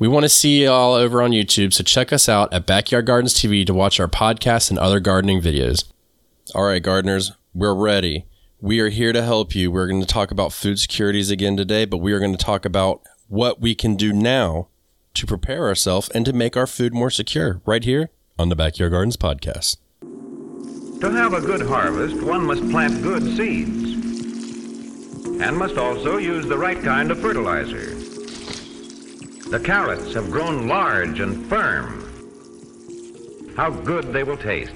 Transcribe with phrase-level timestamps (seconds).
[0.00, 3.04] We want to see you all over on YouTube, so check us out at Backyard
[3.04, 5.90] Gardens TV to watch our podcasts and other gardening videos.
[6.54, 8.24] All right, gardeners, we're ready.
[8.60, 9.72] We are here to help you.
[9.72, 12.64] We're going to talk about food securities again today, but we are going to talk
[12.64, 14.68] about what we can do now
[15.14, 18.92] to prepare ourselves and to make our food more secure right here on the Backyard
[18.92, 19.78] Gardens podcast.
[21.00, 23.94] To have a good harvest, one must plant good seeds
[25.40, 27.97] and must also use the right kind of fertilizer.
[29.50, 32.04] The carrots have grown large and firm.
[33.56, 34.74] How good they will taste.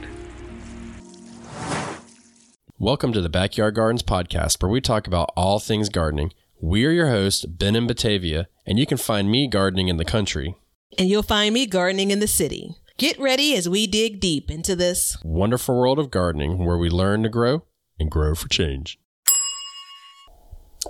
[2.78, 6.32] Welcome to the Backyard Gardens podcast, where we talk about all things gardening.
[6.58, 10.06] We are your hosts, Ben and Batavia, and you can find me gardening in the
[10.06, 10.56] country.
[10.98, 12.74] And you'll find me gardening in the city.
[12.96, 17.22] Get ready as we dig deep into this wonderful world of gardening where we learn
[17.24, 17.64] to grow
[18.00, 18.98] and grow for change.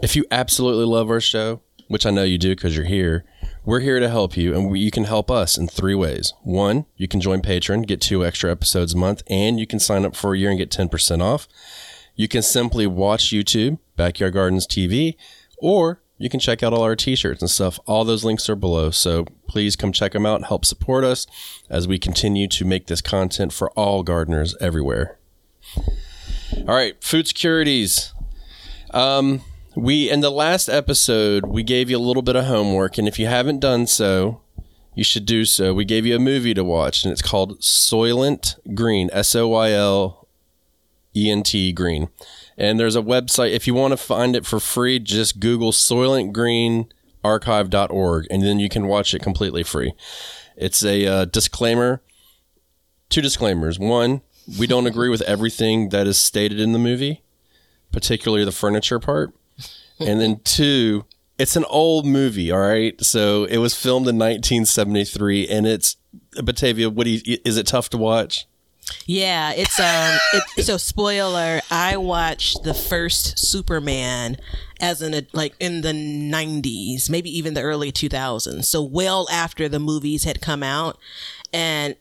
[0.00, 3.24] If you absolutely love our show, which I know you do because you're here,
[3.64, 6.34] we're here to help you, and we, you can help us in three ways.
[6.42, 10.04] One, you can join Patreon, get two extra episodes a month, and you can sign
[10.04, 11.48] up for a year and get 10% off.
[12.14, 15.16] You can simply watch YouTube, Backyard Gardens TV,
[15.58, 17.80] or you can check out all our t-shirts and stuff.
[17.86, 18.90] All those links are below.
[18.90, 21.26] So please come check them out and help support us
[21.68, 25.18] as we continue to make this content for all gardeners everywhere.
[25.76, 28.12] All right, food securities.
[28.90, 29.42] Um,
[29.74, 33.18] we in the last episode we gave you a little bit of homework, and if
[33.18, 34.40] you haven't done so,
[34.94, 35.72] you should do so.
[35.72, 39.08] We gave you a movie to watch, and it's called Soylent Green.
[39.12, 40.28] S O Y L
[41.16, 42.08] E N T Green.
[42.58, 43.52] And there's a website.
[43.52, 46.88] If you want to find it for free, just Google Soylent Green
[47.24, 49.94] soylentgreenarchive.org, and then you can watch it completely free.
[50.56, 52.02] It's a uh, disclaimer.
[53.08, 53.78] Two disclaimers.
[53.78, 54.22] One,
[54.58, 57.22] we don't agree with everything that is stated in the movie,
[57.90, 59.32] particularly the furniture part
[60.06, 61.04] and then two,
[61.38, 63.02] it's an old movie, all right.
[63.02, 65.96] So it was filmed in 1973, and it's
[66.42, 66.90] Batavia.
[66.90, 68.46] What do you, is it tough to watch?
[69.06, 70.18] Yeah, it's um.
[70.56, 74.36] It, so spoiler: I watched the first Superman
[74.80, 78.64] as in like in the '90s, maybe even the early 2000s.
[78.64, 80.98] So well after the movies had come out,
[81.52, 81.94] and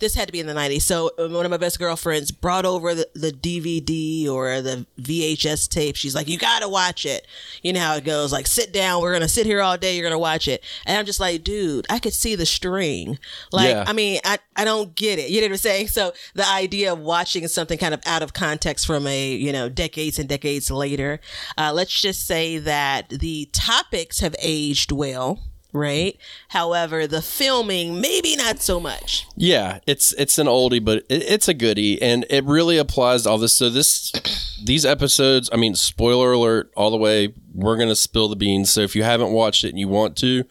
[0.00, 0.82] this had to be in the 90s.
[0.82, 5.68] So uh, one of my best girlfriends brought over the, the, DVD or the VHS
[5.68, 5.96] tape.
[5.96, 7.26] She's like, you got to watch it.
[7.62, 8.32] You know how it goes.
[8.32, 9.02] Like, sit down.
[9.02, 9.96] We're going to sit here all day.
[9.96, 10.62] You're going to watch it.
[10.86, 13.18] And I'm just like, dude, I could see the string.
[13.52, 13.84] Like, yeah.
[13.86, 15.30] I mean, I, I don't get it.
[15.30, 15.88] You know what I'm saying?
[15.88, 19.68] So the idea of watching something kind of out of context from a, you know,
[19.68, 21.20] decades and decades later,
[21.58, 25.40] uh, let's just say that the topics have aged well
[25.74, 26.16] right?
[26.50, 29.26] However, the filming maybe not so much.
[29.36, 33.30] Yeah, it's it's an oldie, but it, it's a goodie, and it really applies to
[33.30, 33.56] all this.
[33.56, 34.12] So this
[34.64, 37.34] these episodes, I mean, spoiler alert, all the way.
[37.52, 38.70] We're gonna spill the beans.
[38.70, 40.44] So if you haven't watched it and you want to,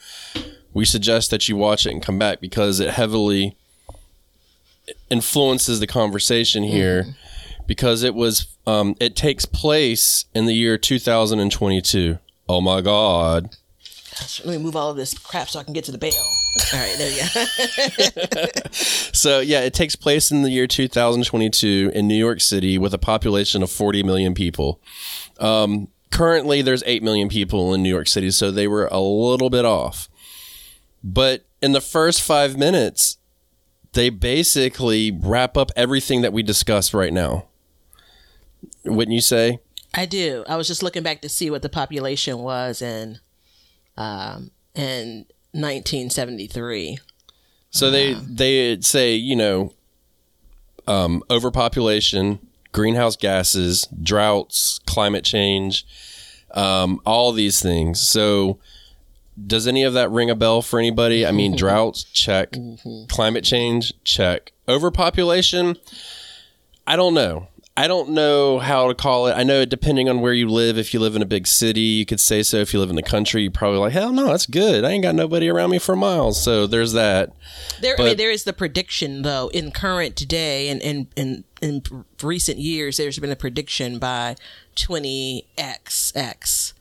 [0.73, 3.57] we suggest that you watch it and come back because it heavily
[5.09, 7.03] influences the conversation here.
[7.03, 7.12] Mm-hmm.
[7.66, 12.19] Because it was, um, it takes place in the year 2022.
[12.50, 13.56] Oh my God
[14.46, 16.13] let me move all of this crap so I can get to the bail.
[16.74, 17.22] All right, there you
[18.34, 18.46] go.
[18.72, 22.97] so yeah, it takes place in the year 2022 in New York City with a
[22.97, 24.79] population of 40 million people.
[25.40, 29.50] Um, currently, there's 8 million people in New York City, so they were a little
[29.50, 30.09] bit off.
[31.03, 33.18] But in the first five minutes,
[33.94, 37.45] they basically wrap up everything that we discussed right now.
[38.85, 39.59] Wouldn't you say?
[39.94, 40.44] I do.
[40.47, 43.19] I was just looking back to see what the population was, and
[43.97, 46.97] um, in 1973.
[47.69, 49.73] So they they say you know
[50.87, 52.39] um, overpopulation,
[52.71, 55.85] greenhouse gases, droughts, climate change,
[56.51, 58.01] um, all these things.
[58.01, 58.59] So
[59.47, 61.25] does any of that ring a bell for anybody?
[61.25, 62.51] I mean, droughts, check.
[62.51, 63.05] Mm-hmm.
[63.07, 64.51] Climate change, check.
[64.67, 65.77] Overpopulation,
[66.85, 67.47] I don't know.
[67.75, 69.34] I don't know how to call it.
[69.34, 72.06] I know depending on where you live, if you live in a big city, you
[72.06, 72.57] could say so.
[72.57, 74.84] If you live in the country, you're probably like, hell no, that's good.
[74.84, 76.39] I ain't got nobody around me for miles.
[76.39, 77.31] So there's that.
[77.81, 81.45] There, but, I mean, there is the prediction though in current today and in, in,
[81.63, 81.81] in
[82.21, 84.36] recent years, there's been a prediction by
[84.75, 86.74] 20XX.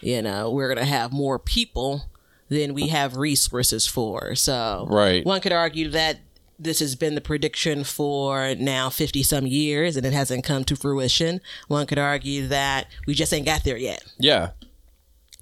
[0.00, 2.04] You know, we're going to have more people
[2.48, 4.36] than we have resources for.
[4.36, 5.24] So right.
[5.26, 6.20] one could argue that
[6.58, 10.76] this has been the prediction for now 50 some years and it hasn't come to
[10.76, 11.40] fruition.
[11.68, 14.04] One could argue that we just ain't got there yet.
[14.18, 14.50] Yeah.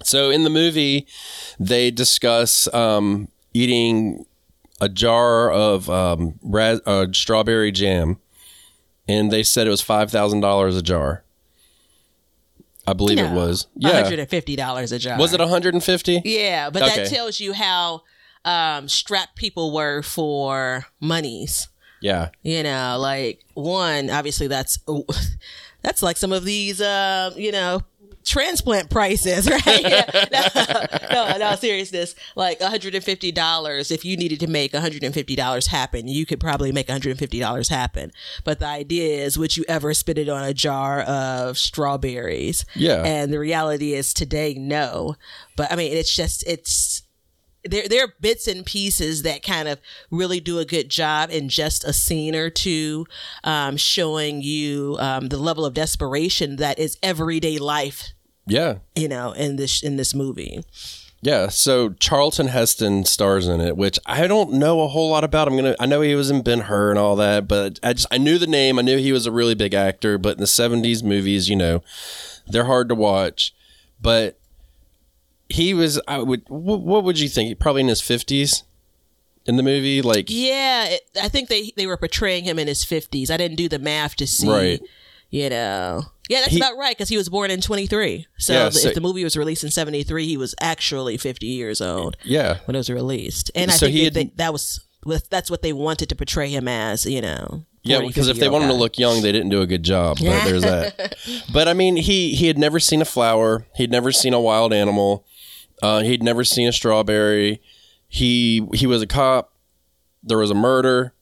[0.03, 1.07] So in the movie,
[1.59, 4.25] they discuss um, eating
[4.81, 8.19] a jar of um, uh, strawberry jam,
[9.07, 11.23] and they said it was $5,000 a jar.
[12.87, 13.67] I believe no, it was.
[13.75, 14.03] Yeah.
[14.03, 15.17] $150 a jar.
[15.17, 16.21] Was it 150?
[16.23, 17.03] Yeah, but okay.
[17.03, 18.03] that tells you how
[18.45, 21.67] um, strapped people were for monies.
[22.01, 22.29] Yeah.
[22.43, 24.79] You know, like one, obviously that's
[25.81, 27.81] that's like some of these, uh, you know,
[28.25, 29.83] transplant prices, right?
[31.11, 32.15] no, no, no, seriousness.
[32.35, 38.11] Like $150, if you needed to make $150 happen, you could probably make $150 happen.
[38.43, 42.65] But the idea is, would you ever spit it on a jar of strawberries?
[42.75, 43.03] Yeah.
[43.03, 45.15] And the reality is today, no.
[45.55, 47.03] But I mean, it's just, it's,
[47.65, 49.79] there, there are bits and pieces that kind of
[50.11, 53.05] really do a good job in just a scene or two,
[53.43, 58.13] um, showing you um, the level of desperation that is everyday life.
[58.47, 58.77] Yeah.
[58.95, 60.63] You know, in this in this movie.
[61.21, 65.47] Yeah, so Charlton Heston stars in it, which I don't know a whole lot about.
[65.47, 68.05] I'm gonna, I know he was in Ben Hur and all that, but I just
[68.11, 68.77] I knew the name.
[68.77, 70.19] I knew he was a really big actor.
[70.19, 71.81] But in the '70s movies, you know,
[72.45, 73.55] they're hard to watch.
[73.99, 74.39] But
[75.49, 77.59] he was, I would, what, would you think?
[77.59, 78.63] Probably in his 50s
[79.45, 82.83] in the movie, like Yeah, it, I think they they were portraying him in his
[82.83, 83.29] fifties.
[83.29, 84.49] I didn't do the math to see.
[84.49, 84.81] Right.
[85.29, 86.03] You know.
[86.29, 88.25] Yeah, that's He- about right because he was born in 23.
[88.39, 91.79] So, Yeah, so- if the movie was released in 73, he was actually 50 years
[91.81, 93.51] old yeah, when it was released.
[93.53, 96.49] And I So think had- they, that was with that's what they wanted to portray
[96.49, 97.65] him as, you know.
[97.85, 100.17] Yeah, because if they 50-year-old wanted to look young, they didn't do a good job.
[100.19, 101.15] But there's that.
[101.53, 103.65] But I mean, he he had never seen a flower.
[103.75, 105.25] He'd never seen a wild animal.
[105.81, 107.61] Uh, he'd never seen a strawberry.
[108.07, 109.53] He he was a cop.
[110.23, 111.13] There was a murder.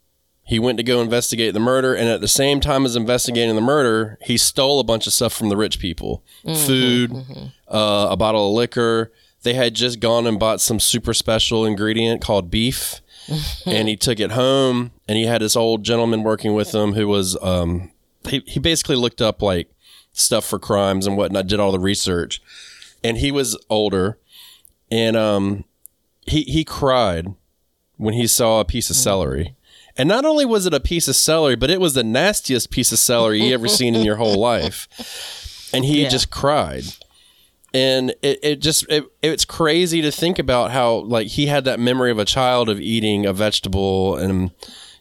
[0.45, 3.62] He went to go investigate the murder, and at the same time as investigating the
[3.62, 6.24] murder, he stole a bunch of stuff from the rich people:
[6.66, 7.12] food,
[7.68, 9.12] Uh, a bottle of liquor.
[9.44, 13.01] They had just gone and bought some super special ingredient called beef
[13.66, 17.08] and he took it home and he had this old gentleman working with him who
[17.08, 17.92] was um
[18.28, 19.70] he, he basically looked up like
[20.14, 22.42] stuff for crimes and whatnot did all the research
[23.04, 24.18] and he was older
[24.92, 25.64] and um
[26.25, 27.34] he he cried
[27.98, 29.56] when he saw a piece of celery.
[29.96, 32.92] And not only was it a piece of celery but it was the nastiest piece
[32.92, 35.69] of celery you ever seen in your whole life.
[35.74, 36.10] And he Yeah.
[36.10, 36.84] just cried
[37.74, 41.80] and it, it just it, it's crazy to think about how like he had that
[41.80, 44.52] memory of a child of eating a vegetable and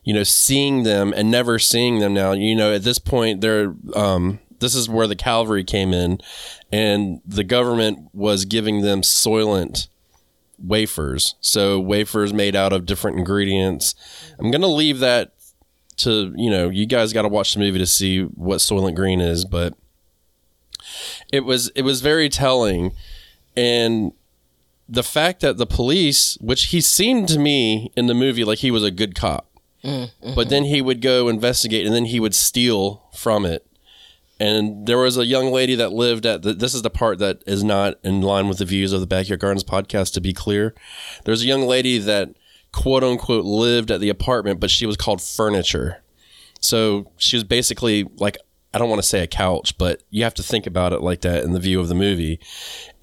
[0.04, 2.32] you know seeing them and never seeing them now.
[2.32, 6.20] You know at this point they're um this is where the cavalry came in
[6.70, 9.88] and the government was giving them soylent
[10.58, 11.34] wafers.
[11.40, 13.94] So wafers made out of different ingredients.
[14.38, 15.34] I'm gonna leave that
[15.98, 19.20] to you know you guys got to watch the movie to see what soylent green
[19.20, 19.74] is but
[21.32, 22.92] it was it was very telling.
[23.56, 24.12] And
[24.88, 28.70] the fact that the police which he seemed to me in the movie like he
[28.70, 29.48] was a good cop
[29.82, 30.50] mm, but mm-hmm.
[30.50, 33.66] then he would go investigate and then he would steal from it.
[34.40, 37.42] And there was a young lady that lived at the, this is the part that
[37.46, 40.74] is not in line with the views of the backyard gardens podcast to be clear.
[41.24, 42.30] There's a young lady that
[42.72, 46.02] quote unquote lived at the apartment but she was called furniture.
[46.60, 48.36] So she was basically like
[48.74, 51.20] I don't want to say a couch, but you have to think about it like
[51.22, 52.40] that in the view of the movie.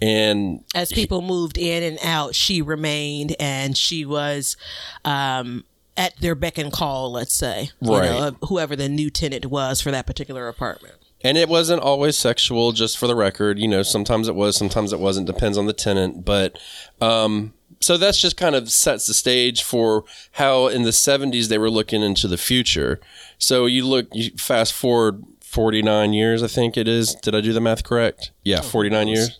[0.01, 4.57] And as people moved in and out, she remained and she was
[5.05, 5.65] um,
[5.97, 8.09] at their beck and call, let's say, you Right.
[8.09, 10.95] know, whoever the new tenant was for that particular apartment.
[11.23, 13.59] and it wasn't always sexual, just for the record.
[13.59, 15.27] You know, sometimes it was, sometimes it wasn't.
[15.27, 16.23] Depends on the tenant.
[16.23, 16.57] But
[17.01, 21.57] um, so that's just kind of sets the stage for how in the '70s they
[21.57, 23.01] were looking into the future.
[23.37, 27.15] So you look, you fast forward 49 years, I think it is.
[27.15, 28.31] Did I do the math correct?
[28.43, 29.39] Yeah, 49 years.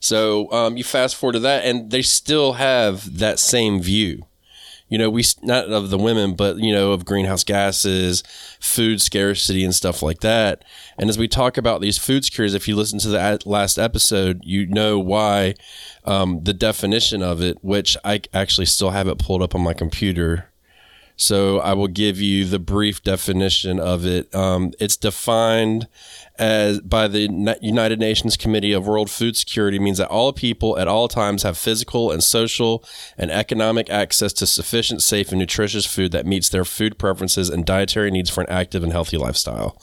[0.00, 4.24] So um, you fast forward to that, and they still have that same view.
[4.88, 8.22] You know, we not of the women, but you know, of greenhouse gases,
[8.58, 10.64] food scarcity, and stuff like that.
[10.96, 14.40] And as we talk about these food securities, if you listen to the last episode,
[14.44, 15.56] you know why
[16.06, 19.74] um, the definition of it, which I actually still have it pulled up on my
[19.74, 20.50] computer.
[21.20, 24.32] So I will give you the brief definition of it.
[24.32, 25.88] Um, it's defined
[26.38, 30.86] as by the United Nations Committee of World Food Security means that all people at
[30.86, 32.84] all times have physical and social
[33.18, 37.66] and economic access to sufficient, safe, and nutritious food that meets their food preferences and
[37.66, 39.76] dietary needs for an active and healthy lifestyle.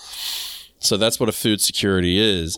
[0.80, 2.58] So that's what a food security is.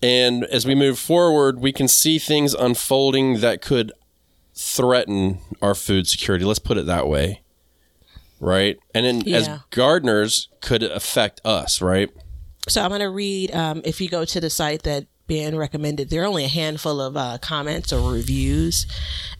[0.00, 3.90] And as we move forward, we can see things unfolding that could
[4.54, 6.44] threaten our food security.
[6.44, 7.40] Let's put it that way.
[8.44, 8.78] Right?
[8.94, 12.10] And then as gardeners could affect us, right?
[12.68, 13.54] So I'm going to read.
[13.54, 16.10] Um, if you go to the site that being recommended.
[16.10, 18.86] There are only a handful of uh, comments or reviews,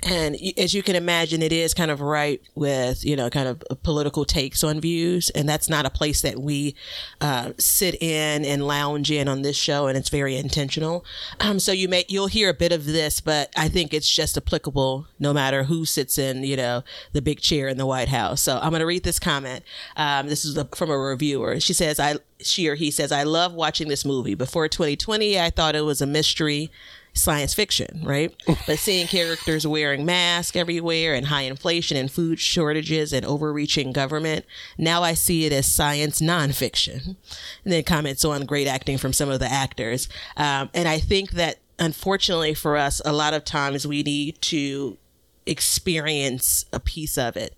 [0.02, 3.62] and as you can imagine, it is kind of right with you know kind of
[3.82, 6.74] political takes on views, and that's not a place that we
[7.20, 11.04] uh, sit in and lounge in on this show, and it's very intentional.
[11.40, 14.36] Um, so you may you'll hear a bit of this, but I think it's just
[14.36, 18.40] applicable no matter who sits in you know the big chair in the White House.
[18.40, 19.64] So I'm going to read this comment.
[19.96, 21.60] Um, this is a, from a reviewer.
[21.60, 24.34] She says, "I." She or he says, I love watching this movie.
[24.34, 26.70] Before 2020, I thought it was a mystery
[27.14, 28.34] science fiction, right?
[28.66, 34.44] but seeing characters wearing masks everywhere and high inflation and food shortages and overreaching government,
[34.76, 37.16] now I see it as science nonfiction.
[37.64, 40.08] And then comments on great acting from some of the actors.
[40.36, 44.98] Um, and I think that unfortunately for us, a lot of times we need to
[45.46, 47.54] experience a piece of it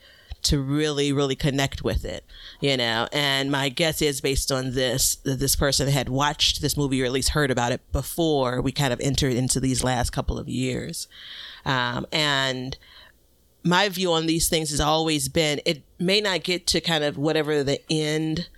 [0.46, 2.24] to really, really connect with it,
[2.60, 3.08] you know.
[3.12, 7.06] And my guess is based on this that this person had watched this movie or
[7.06, 10.48] at least heard about it before we kind of entered into these last couple of
[10.48, 11.08] years.
[11.64, 12.76] Um, and
[13.64, 17.18] my view on these things has always been it may not get to kind of
[17.18, 18.48] whatever the end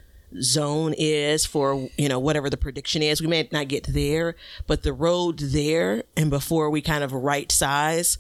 [0.41, 3.21] zone is for you know whatever the prediction is.
[3.21, 7.51] We may not get there but the road there and before we kind of right
[7.51, 8.19] size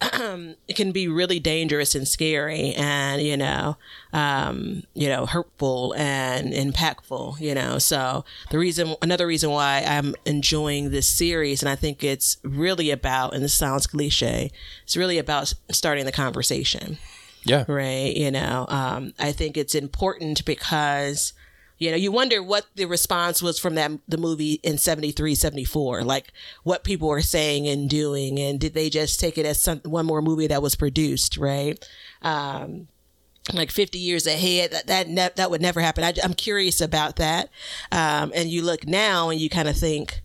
[0.00, 3.76] it can be really dangerous and scary and you know
[4.12, 7.78] um, you know hurtful and impactful you know.
[7.78, 12.90] So the reason another reason why i'm enjoying this series and i think it's really
[12.90, 14.50] about and this sounds cliche
[14.82, 16.98] it's really about starting the conversation.
[17.42, 17.64] Yeah.
[17.68, 21.32] right you know um, i think it's important because
[21.80, 26.04] you know you wonder what the response was from that the movie in 73 74
[26.04, 26.30] like
[26.62, 30.06] what people were saying and doing and did they just take it as some, one
[30.06, 31.84] more movie that was produced right?
[32.22, 32.86] Um,
[33.54, 36.04] like 50 years ahead that that, ne- that would never happen.
[36.04, 37.48] I, i'm curious about that.
[37.90, 40.20] Um, and you look now and you kind of think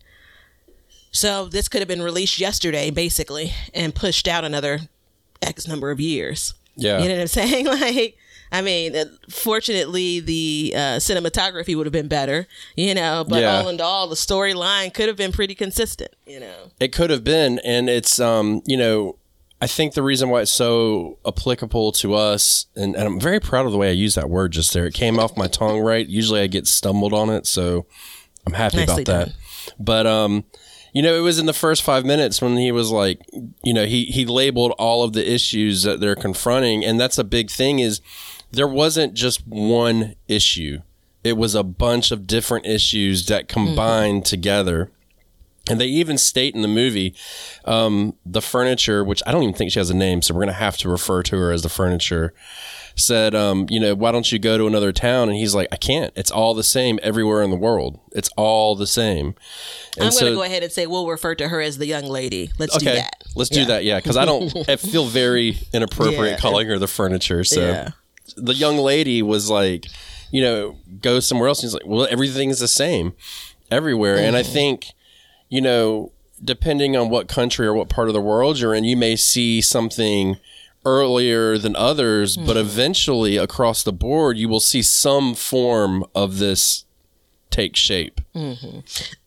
[1.10, 4.80] so this could have been released yesterday basically and pushed out another
[5.40, 6.52] x number of years.
[6.76, 6.98] Yeah.
[6.98, 7.66] you know what i'm saying?
[7.80, 8.18] Like
[8.52, 13.24] I mean, uh, fortunately, the uh, cinematography would have been better, you know.
[13.28, 13.58] But Yeah.
[13.58, 16.70] all in all, the storyline could have been pretty consistent, you know.
[16.80, 19.16] It could have been, and it's um, you know,
[19.60, 23.66] I think the reason why it's so applicable to us, and, and I'm very proud
[23.66, 24.86] of the way I used that word just there.
[24.86, 26.06] It came off my tongue right.
[26.06, 27.86] Usually I get stumbled on it, so
[28.46, 29.26] I'm happy Nicely about that.
[29.28, 29.34] done.
[29.78, 30.44] But um,
[30.92, 33.20] you know, it was in the first five minutes when he was like,
[33.64, 37.24] you know, he he labeled all of the issues that they're confronting, and that's a
[37.24, 37.78] big thing.
[37.80, 38.00] Is
[38.56, 40.80] there wasn't just one issue;
[41.22, 44.90] it was a bunch of different issues that combined together.
[45.68, 47.12] And they even state in the movie
[47.64, 50.46] um, the furniture, which I don't even think she has a name, so we're going
[50.48, 52.32] to have to refer to her as the furniture.
[52.94, 55.28] Said, um, you know, why don't you go to another town?
[55.28, 56.12] And he's like, I can't.
[56.16, 57.98] It's all the same everywhere in the world.
[58.12, 59.34] It's all the same.
[59.96, 61.86] And I'm so, going to go ahead and say we'll refer to her as the
[61.86, 62.52] young lady.
[62.60, 63.24] Let's do that.
[63.34, 63.82] let's do that.
[63.84, 64.54] Yeah, because I don't.
[64.70, 66.36] I feel very inappropriate Yeah.
[66.38, 67.42] calling her the furniture.
[67.44, 67.90] So Yeah.
[68.36, 69.86] The young lady was like,
[70.30, 71.62] you know, go somewhere else.
[71.62, 73.14] And he's like, well, everything's the same
[73.70, 74.16] everywhere.
[74.18, 74.52] And I Mm-hmm.
[74.52, 74.86] think,
[75.48, 76.12] you know,
[76.42, 79.60] depending on what country or what part of the world you're in, you may see
[79.60, 80.36] something
[80.84, 82.46] earlier than others, Mm-hmm.
[82.46, 86.84] but eventually across the board, you will see some form of this
[87.56, 88.20] take shape.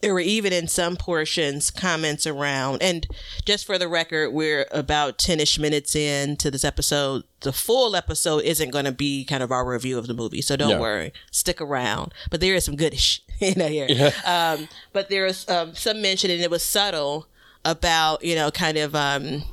[0.01, 3.07] there were even in some portions comments around and
[3.45, 7.23] just for the record we're about 10ish minutes into this episode.
[7.41, 10.55] The full episode isn't going to be kind of our review of the movie so
[10.55, 10.79] don't Yeah.
[10.79, 11.11] worry.
[11.31, 12.13] Stick around.
[12.29, 13.21] But there is some goodish
[13.57, 14.11] know here.
[14.25, 17.27] Um, but there is um, some mention and it was subtle
[17.65, 19.43] about you know kind of um,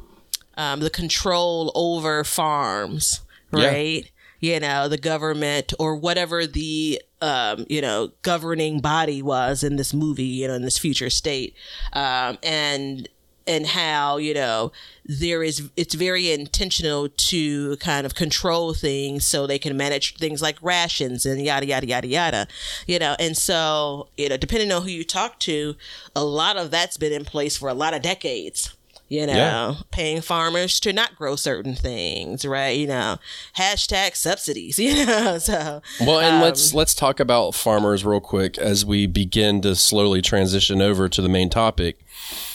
[0.57, 3.21] um, the control over farms
[3.53, 4.11] Yeah.
[4.47, 9.93] You know the government or whatever the um, you know governing body was in this
[9.93, 11.55] movie you know in this future state.
[11.93, 13.09] Um, and
[13.49, 14.73] and how you know
[15.05, 20.43] there is it's very intentional to kind of control things so they can manage things
[20.43, 22.47] like rations and yada yada yada yada
[22.87, 23.17] you know.
[23.19, 25.77] And so you know depending on who you talk to
[26.15, 28.76] a lot of that's been in place for a lot of decades
[29.09, 29.75] you know, Yeah.
[29.91, 32.77] paying farmers to not grow certain things, right?
[32.77, 33.19] You know,
[33.57, 38.59] hashtag subsidies, you know, so Well, and Um, let's let's talk about farmers real quick
[38.59, 41.99] as we begin to slowly transition over to the main topic.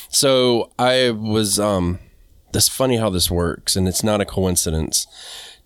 [0.09, 1.99] So I was um
[2.51, 5.07] that's funny how this works and it's not a coincidence.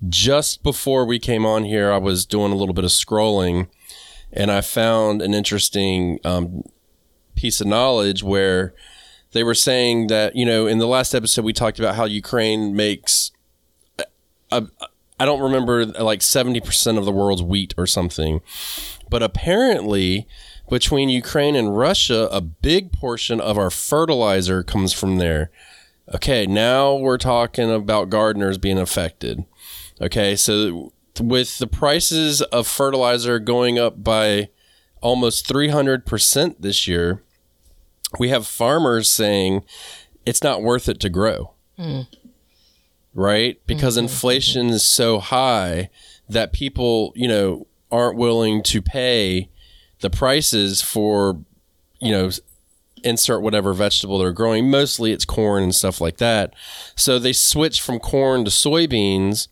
[0.08, 3.70] Just before we came on here, I was doing a little bit of scrolling
[4.32, 6.62] and I found an interesting um,
[7.36, 8.74] piece of knowledge where
[9.36, 12.74] they were saying that, you know, in the last episode we talked about how Ukraine
[12.74, 13.32] makes
[14.00, 14.04] uh,
[14.50, 14.62] uh,
[15.20, 18.40] I don't remember like 70% of the world's wheat or something.
[19.10, 20.26] But apparently,
[20.70, 25.52] between Ukraine and Russia, a big portion of our fertilizer comes from there.
[26.14, 29.44] Okay, now we're talking about gardeners being affected.
[30.00, 34.50] Okay, so with the prices of fertilizer going up by
[35.02, 37.25] almost 300% this year,
[38.20, 39.64] we have farmers saying
[40.26, 41.54] it's not worth it to grow.
[41.78, 42.02] Hmm.
[43.14, 43.62] Right?
[43.66, 44.04] Because hmm.
[44.04, 45.90] inflation is so high
[46.28, 49.50] that people, you know, aren't willing to pay
[50.02, 51.40] the prices for,
[52.00, 52.30] you know,
[53.04, 54.70] insert whatever vegetable they're growing.
[54.70, 56.54] Mostly it's corn and stuff like that.
[56.96, 59.48] So they switch from corn to soybeans,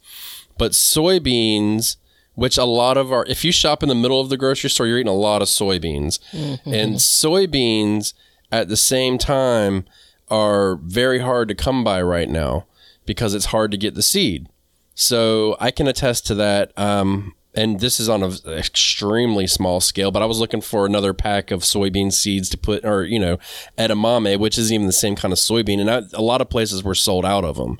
[0.58, 1.98] but soybeans,
[2.34, 4.88] which a lot of our, if you shop in the middle of the grocery store,
[4.88, 6.20] you're eating a lot of soybeans.
[6.32, 6.74] Mm-hmm.
[6.74, 8.14] And soybeans
[8.54, 9.84] at the same time
[10.30, 12.66] are very hard to come by right now
[13.04, 14.48] because it's hard to get the seed.
[14.94, 16.72] So I can attest to that.
[16.78, 21.14] Um, and this is on an extremely small scale, but I was looking for another
[21.14, 23.38] pack of soybean seeds to put, or, you know,
[23.78, 25.80] edamame, which is even the same kind of soybean.
[25.80, 27.80] And I, a lot of places were sold out of them.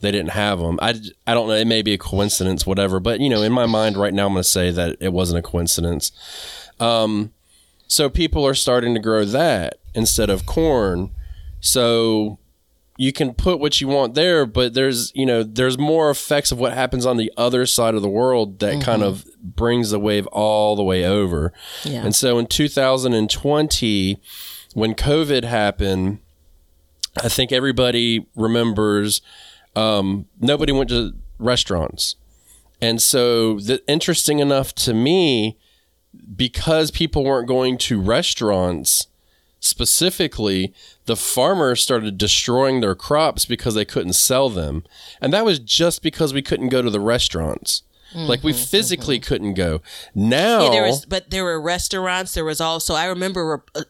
[0.00, 0.78] They didn't have them.
[0.82, 1.54] I, I don't know.
[1.54, 3.00] It may be a coincidence, whatever.
[3.00, 5.38] But, you know, in my mind right now, I'm going to say that it wasn't
[5.38, 6.12] a coincidence.
[6.80, 7.32] Um,
[7.86, 11.10] so people are starting to grow that instead of corn.
[11.60, 12.38] So
[12.96, 16.58] you can put what you want there, but there's you know there's more effects of
[16.58, 20.26] what happens on the other side of the world that kind of brings the wave
[20.28, 21.52] all the way over.
[21.84, 22.04] Yeah.
[22.04, 24.20] And so in 2020,
[24.74, 26.18] when COVID happened,
[27.22, 29.20] I think everybody remembers
[29.74, 32.16] um, nobody went to restaurants.
[32.80, 35.56] And so, the, interesting enough to me,
[36.34, 39.06] because people weren't going to restaurants
[39.62, 40.74] specifically,
[41.06, 44.84] the farmers started destroying their crops because they couldn't sell them.
[45.20, 47.82] And that was just because we couldn't go to the restaurants.
[48.14, 49.80] Like we physically couldn't go.
[50.14, 52.34] Now, Yeah, there was, but there were restaurants.
[52.34, 53.84] There was also, I remember, uh,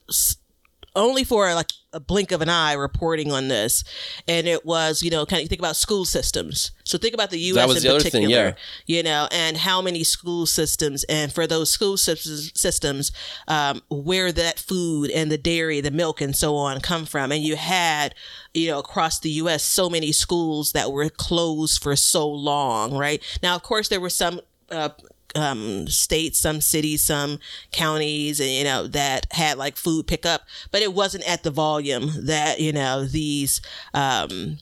[0.94, 3.84] only for like a blink of an eye reporting on this,
[4.26, 6.72] and it was, you know, kind of you think about school systems.
[6.84, 7.56] So think about the U.S.
[7.56, 8.56] That was in the other thing, particular,
[8.86, 8.96] yeah.
[8.96, 13.12] you know, and how many school systems, and for those school systems, systems,
[13.48, 17.42] um, where that food and the dairy, the milk, and so on come from, and
[17.42, 18.14] you had,
[18.54, 19.62] you know, across the U.S.
[19.62, 23.22] so many schools that were closed for so long, right?
[23.42, 24.40] Now, of course, there were some.
[24.70, 24.90] Uh,
[25.34, 27.38] um, states, some cities, some
[27.70, 32.10] counties, and you know that had like food pickup, but it wasn't at the volume
[32.26, 33.60] that you know these
[33.94, 34.58] um,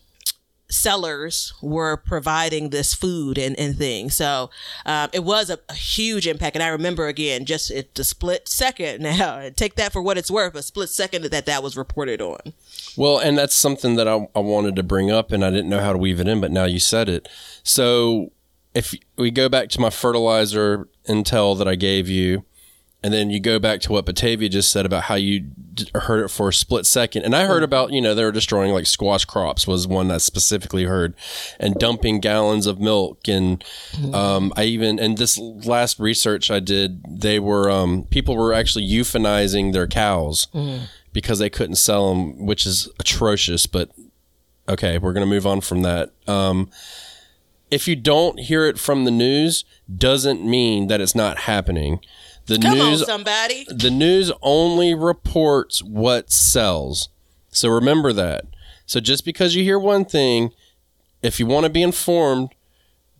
[0.70, 4.14] sellers were providing this food and, and things.
[4.14, 4.50] So
[4.86, 6.56] um, it was a, a huge impact.
[6.56, 10.30] And I remember again, just it, the split second now, take that for what it's
[10.30, 12.54] worth, a split second that that was reported on.
[12.96, 15.80] Well, and that's something that I, I wanted to bring up, and I didn't know
[15.80, 17.28] how to weave it in, but now you said it.
[17.62, 18.32] So,
[18.74, 22.44] if we go back to my fertilizer intel that I gave you,
[23.02, 25.40] and then you go back to what Batavia just said about how you
[25.72, 28.30] d- heard it for a split second, and I heard about you know they were
[28.30, 31.14] destroying like squash crops was one that I specifically heard,
[31.58, 33.64] and dumping gallons of milk, and
[34.12, 38.86] um, I even and this last research I did, they were um, people were actually
[38.86, 40.48] euthanizing their cows
[41.14, 43.66] because they couldn't sell them, which is atrocious.
[43.66, 43.90] But
[44.68, 46.12] okay, we're gonna move on from that.
[46.28, 46.70] Um,
[47.70, 52.00] if you don't hear it from the news, doesn't mean that it's not happening.
[52.46, 53.64] The Come news on, somebody.
[53.68, 57.08] the news only reports what sells.
[57.50, 58.44] So remember that.
[58.86, 60.50] So just because you hear one thing,
[61.22, 62.48] if you want to be informed,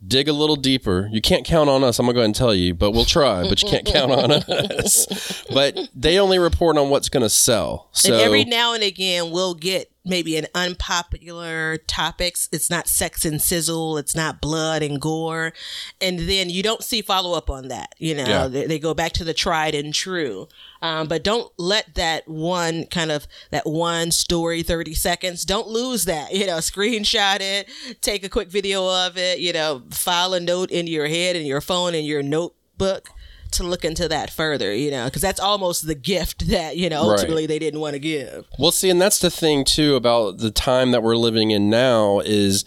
[0.04, 1.08] dig a little deeper.
[1.12, 1.98] You can't count on us.
[1.98, 4.10] I'm going to go ahead and tell you, but we'll try, but you can't count
[4.10, 5.44] on us.
[5.52, 7.88] But they only report on what's going to sell.
[7.92, 12.48] So and every now and again, we'll get maybe an unpopular topics.
[12.52, 13.96] It's not sex and sizzle.
[13.96, 15.52] It's not blood and gore.
[16.00, 17.94] And then you don't see follow up on that.
[17.98, 18.48] You know, Yeah.
[18.48, 20.48] they, they go back to the tried and true.
[20.82, 26.06] Um, but don't let that one kind of that one story 30 seconds don't lose
[26.06, 27.68] that you know screenshot it
[28.00, 31.44] take a quick video of it you know file a note in your head in
[31.44, 33.10] your phone in your notebook
[33.52, 37.02] to look into that further you know because that's almost the gift that you know
[37.08, 37.18] Right.
[37.18, 40.50] ultimately they didn't want to give Well, see, and that's the thing too about the
[40.50, 42.64] time that we're living in now is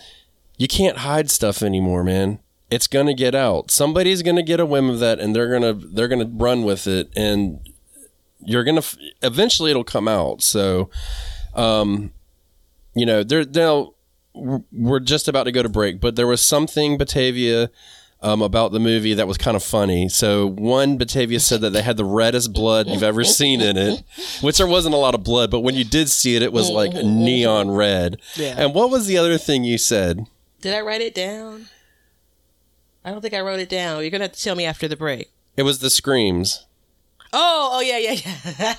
[0.58, 2.40] you can't hide stuff anymore, man.
[2.70, 3.70] It's going to get out.
[3.72, 6.32] Somebody's going to get a whim of that and they're going to they're going to
[6.44, 7.60] run with it and
[8.46, 10.42] you're going to eventually it'll come out.
[10.42, 10.90] So
[11.56, 12.12] um
[12.96, 13.94] you know, there now
[14.34, 17.70] we're just about to go to break, but there was something Batavia
[18.24, 20.10] um, about the movie that was kind of funny.
[20.10, 24.04] So one Batavia said that they had the reddest blood you've ever seen in it,
[24.42, 26.70] which there wasn't a lot of blood, but when you did see it, it was
[26.70, 28.20] like neon red.
[28.36, 28.56] Yeah.
[28.58, 30.26] And what was the other thing you said?
[30.62, 31.68] did i write it down
[33.04, 34.96] i don't think i wrote it down you're gonna have to tell me after the
[34.96, 36.66] break It was the screams.
[37.34, 38.16] Oh, oh yeah, yeah,
[38.60, 38.76] yeah.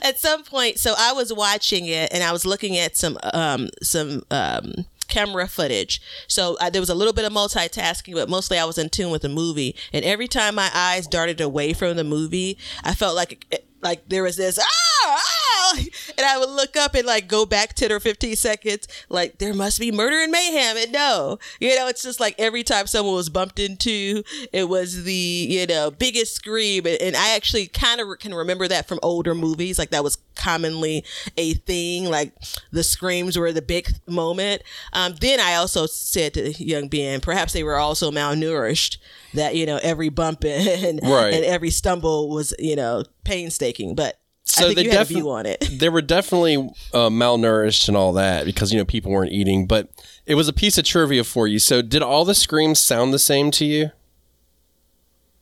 [0.02, 3.70] at some point, so I was watching it and I was looking at some um
[3.82, 4.72] some um
[5.08, 6.00] camera footage.
[6.26, 9.10] So uh, there was a little bit of multitasking, but mostly I was in tune
[9.10, 9.74] with the movie.
[9.92, 14.22] And every time my eyes darted away from the movie, I felt like like there
[14.22, 14.64] was this ah,
[15.06, 15.74] ah
[16.18, 19.54] and I would look up and like go back 10 or 15 seconds like there
[19.54, 23.14] must be murder and mayhem and no you know it's just like every time someone
[23.14, 28.00] was bumped into it was the you know biggest scream and, and I actually kind
[28.00, 31.04] of can remember that from older movies like that was commonly
[31.36, 32.32] a thing like
[32.70, 37.52] the screams were the big moment um, then I also said to young Ben perhaps
[37.52, 38.98] they were also malnourished
[39.34, 41.34] that you know every bump and, Right.
[41.34, 45.04] and every stumble was you know painstaking but So I think they you had a
[45.04, 46.56] view on it They were definitely
[46.94, 49.66] uh, malnourished and all that because you know people weren't eating.
[49.66, 49.88] But
[50.24, 51.58] it was a piece of trivia for you.
[51.58, 53.90] So did all the screams sound the same to you?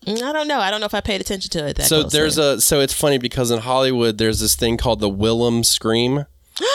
[0.07, 0.59] I don't know.
[0.61, 2.19] I don't know if I paid attention to it that so closely.
[2.19, 6.19] there's a so it's funny because in Hollywood there's this thing called the Wilhelm scream.
[6.19, 6.27] and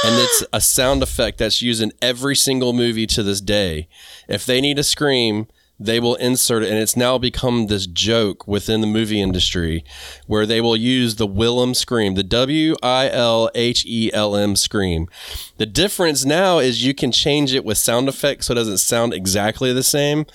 [0.04, 3.88] it's a sound effect that's used in every single movie to this day.
[4.28, 5.48] If they need a scream,
[5.80, 9.84] they will insert it, and it's now become this joke within the movie industry
[10.28, 14.56] where they will use the Wilhelm scream, the W I L H E L M
[14.58, 15.08] scream.
[15.58, 19.14] The difference now is you can change it with sound effects so it doesn't sound
[19.14, 20.26] exactly the same,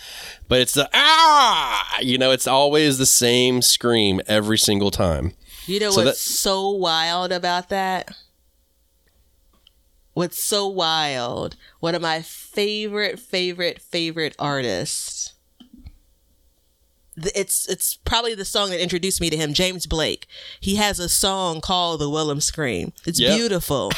[0.48, 5.34] but it's the ah, you know, it's always the same scream every single time.
[5.66, 8.16] You know So what's that- so wild about that?
[10.12, 11.56] What's so wild?
[11.80, 15.13] One of my favorite, favorite, favorite artists.
[17.20, 20.26] Th- It's it's probably the song that introduced me to him, James Blake.
[20.60, 23.36] He has a song called "The Wilhelm Scream." It's Yep.
[23.36, 23.90] beautiful,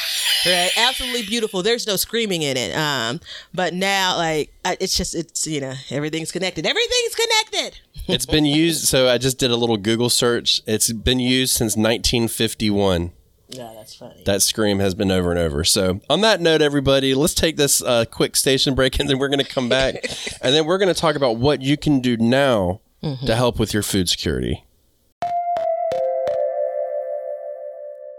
[0.45, 0.71] right?
[0.77, 1.63] Absolutely beautiful.
[1.63, 2.75] There's no screaming in it.
[2.77, 3.21] Um,
[3.55, 6.67] but now, like, I, it's just it's you know everything's connected.
[6.67, 7.81] Everything's connected.
[8.09, 8.85] It's been used.
[8.85, 10.61] So I just did a little Google search.
[10.67, 13.13] It's been used since 1951.
[13.49, 14.23] Yeah, that's funny.
[14.27, 15.63] That scream has been over and over.
[15.65, 19.29] So on that note, everybody, let's take this uh, quick station break, and then we're
[19.29, 19.95] going to come back,
[20.43, 22.81] and then we're going to talk about what you can do now
[23.25, 24.65] to help with your food security.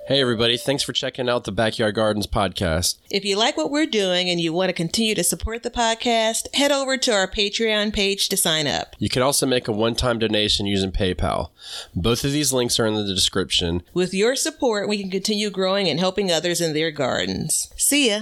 [0.08, 0.56] Hey, everybody.
[0.56, 2.97] Thanks for checking out the Backyard Gardens podcast.
[3.12, 6.56] If you like what we're doing and you want to continue to support the podcast,
[6.56, 8.95] head over to our Patreon page to sign up.
[9.00, 11.50] You can also make a one time donation using PayPal.
[11.93, 13.84] Both of these links are in the description.
[13.93, 17.69] With your support, we can continue growing and helping others in their gardens.
[17.76, 18.21] See ya.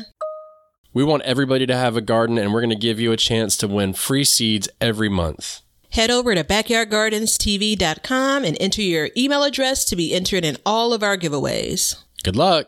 [0.91, 3.55] We want everybody to have a garden, and we're going to give you a chance
[3.57, 5.61] to win free seeds every month.
[5.95, 11.01] Head over to backyardgardenstv.com and enter your email address to be entered in all of
[11.01, 11.95] our giveaways.
[12.21, 12.67] Good luck.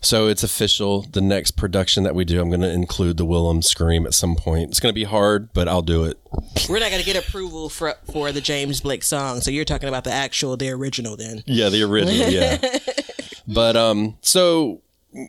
[0.00, 1.02] So it's official.
[1.02, 4.34] The next production that we do, I'm going to include the Wilhelm scream at some
[4.34, 4.70] point.
[4.70, 6.18] It's going to be hard, but I'll do it.
[6.68, 9.88] We're not going to get approval for, for the James Blake song, so you're talking
[9.88, 11.44] about the actual, the original then.
[11.46, 12.28] Yeah, the original.
[12.28, 12.58] Yeah.
[13.46, 14.82] but um, so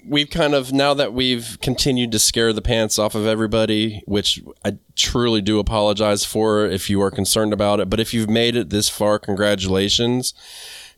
[0.06, 4.42] we've kind of now that we've continued to scare the pants off of everybody, which
[4.66, 7.90] I truly do apologize for if you are concerned about it.
[7.90, 10.34] But if you've made it this far, congratulations,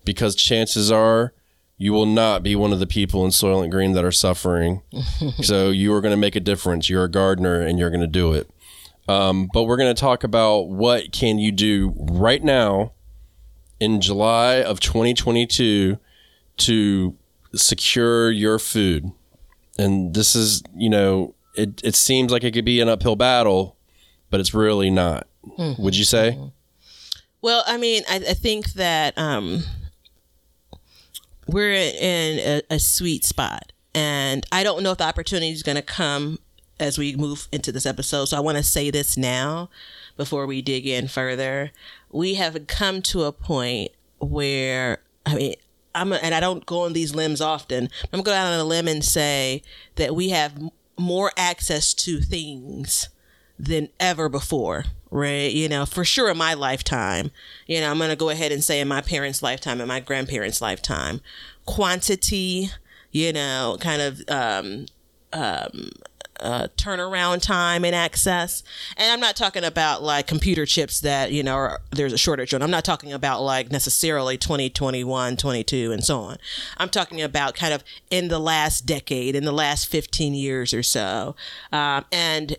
[0.03, 1.33] because chances are
[1.77, 4.81] you will not be one of the people in Soylent Green that are suffering.
[5.41, 6.89] so you are going to make a difference.
[6.89, 8.49] You're a gardener, and you're going to do it.
[9.07, 12.93] Um, but we're going to talk about what can you do right now
[13.79, 15.97] in July of 2022
[16.57, 17.15] to
[17.55, 19.11] secure your food.
[19.77, 23.77] And this is, you know, it, it seems like it could be an uphill battle,
[24.29, 25.27] but it's really not.
[25.79, 26.37] Would you say?
[27.41, 29.63] Well, I mean, I, I think that um,
[31.47, 35.77] we're in a, a sweet spot, and I don't know if the opportunity is going
[35.77, 36.37] to come
[36.79, 38.25] as we move into this episode.
[38.25, 39.69] So I want to say this now
[40.15, 41.71] before we dig in further.
[42.11, 45.55] We have come to a point where I mean.
[45.93, 47.85] I'm a, and I don't go on these limbs often.
[48.05, 49.63] I'm gonna go out on a limb and say
[49.95, 53.09] that we have m- more access to things
[53.61, 55.51] than ever before, right?
[55.51, 57.31] You know, for sure in my lifetime.
[57.67, 59.99] You know, I'm going to go ahead and say in my parents' lifetime and my
[59.99, 61.21] grandparents' lifetime.
[61.65, 62.71] Quantity,
[63.11, 64.85] you know, kind of um,
[65.31, 65.91] um,
[66.41, 68.63] uh, turnaround time and access.
[68.97, 72.53] And I'm not talking about like computer chips that, you know, are, there's a shortage
[72.53, 72.61] on.
[72.61, 76.37] I'm not talking about like necessarily 2021, 22, and so on.
[76.77, 80.83] I'm talking about kind of in the last decade, in the last 15 years or
[80.83, 81.35] so.
[81.71, 82.57] Um, and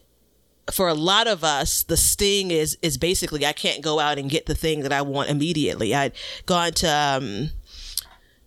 [0.71, 4.31] for a lot of us, the sting is is basically I can't go out and
[4.31, 5.95] get the thing that I want immediately.
[5.95, 6.13] I'd
[6.47, 7.51] gone to um,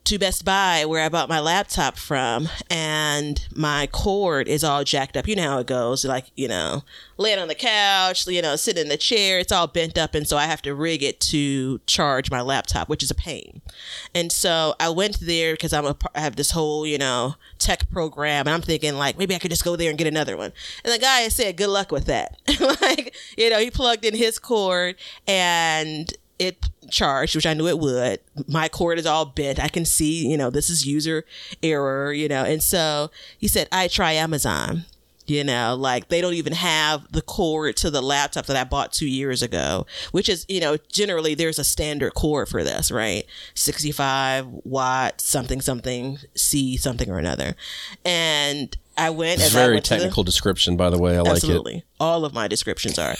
[0.05, 5.17] to Best Buy where I bought my laptop from, and my cord is all jacked
[5.17, 5.27] up.
[5.27, 6.05] You know how it goes.
[6.05, 6.83] Like, you know,
[7.17, 10.13] laying on the couch, you know, sitting in the chair, it's all bent up.
[10.13, 13.61] And so I have to rig it to charge my laptop, which is a pain.
[14.13, 17.89] And so I went there because I'm a, I have this whole, you know, tech
[17.89, 18.47] program.
[18.47, 20.53] And I'm thinking, like, maybe I could just go there and get another one.
[20.83, 22.39] And the guy said, good luck with that.
[22.81, 27.79] like, you know, he plugged in his cord and it charged, which I knew it
[27.79, 28.19] would.
[28.47, 29.59] My cord is all bent.
[29.59, 31.25] I can see, you know, this is user
[31.61, 32.43] error, you know.
[32.43, 34.85] And so he said, I try Amazon.
[35.27, 38.93] You know, like they don't even have the cord to the laptop that I bought
[38.93, 43.25] two years ago, which is, you know, generally there's a standard cord for this, right?
[43.55, 47.55] 65 watt, something, something, C, something or another.
[48.05, 49.41] And I went.
[49.41, 51.17] It's very went to the- technical description, by the way.
[51.17, 51.73] I Absolutely.
[51.73, 51.87] like it.
[51.99, 53.15] All of my descriptions are.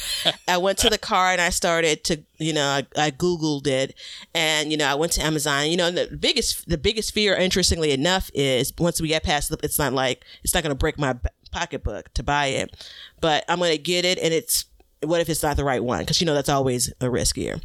[0.48, 3.96] I went to the car and I started to, you know, I, I Googled it
[4.34, 5.70] and, you know, I went to Amazon.
[5.70, 9.50] You know, and the biggest, the biggest fear, interestingly enough, is once we get past
[9.50, 11.16] the, it's not like, it's not going to break my
[11.52, 12.76] pocketbook to buy it,
[13.22, 14.66] but I'm going to get it and it's,
[15.02, 16.00] what if it's not the right one?
[16.00, 17.62] Because, you know, that's always a riskier.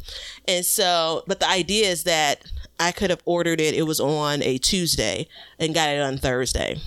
[0.47, 2.43] And so, but the idea is that
[2.79, 3.73] I could have ordered it.
[3.73, 6.79] It was on a Tuesday and got it on Thursday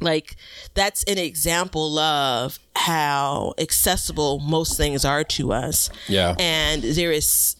[0.00, 0.36] like
[0.74, 6.34] that's an example of how accessible most things are to us Yeah.
[6.38, 7.56] and there is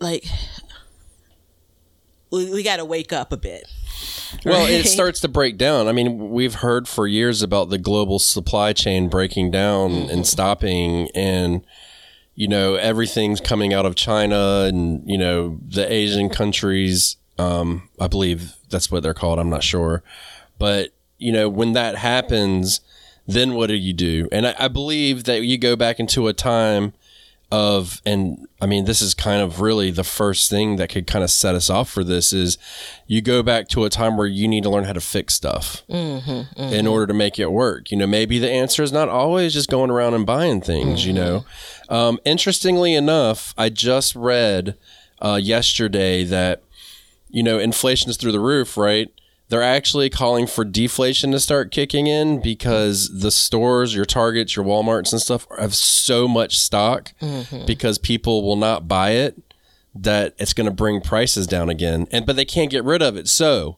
[0.00, 0.24] like
[2.30, 3.64] we, we got to wake up a bit
[4.44, 5.86] Well, it starts to break down.
[5.86, 10.10] I mean, we've heard for years about the global supply chain breaking down Mm-hmm.
[10.10, 11.64] and stopping, and
[12.34, 17.16] you know everything's coming out of China and you know the Asian countries.
[17.38, 19.38] Um, I believe that's what they're called.
[19.38, 20.02] I'm not sure,
[20.58, 20.90] but
[21.22, 22.80] you know when that happens,
[23.26, 24.28] then what do you do?
[24.32, 26.92] And I, I believe that you go back into a time
[27.52, 31.22] of and I mean this is kind of really the first thing that could kind
[31.22, 32.56] of set us off for this is
[33.06, 35.82] you go back to a time where you need to learn how to fix stuff
[36.56, 37.90] in order to make it work.
[37.90, 41.04] You know, maybe the answer is not always just going around and buying things.
[41.06, 41.44] You know,
[41.90, 44.76] um, interestingly enough, I just read
[45.20, 46.62] uh, yesterday that
[47.28, 49.10] you know inflation is through the roof, right?
[49.52, 54.64] They're actually calling for deflation to start kicking in because the stores, your Targets, your
[54.64, 57.66] WalMarts and stuff have so much stock mm-hmm.
[57.66, 59.38] because people will not buy it
[59.94, 62.06] that it's going to bring prices down again.
[62.10, 63.28] And but they can't get rid of it.
[63.28, 63.76] So,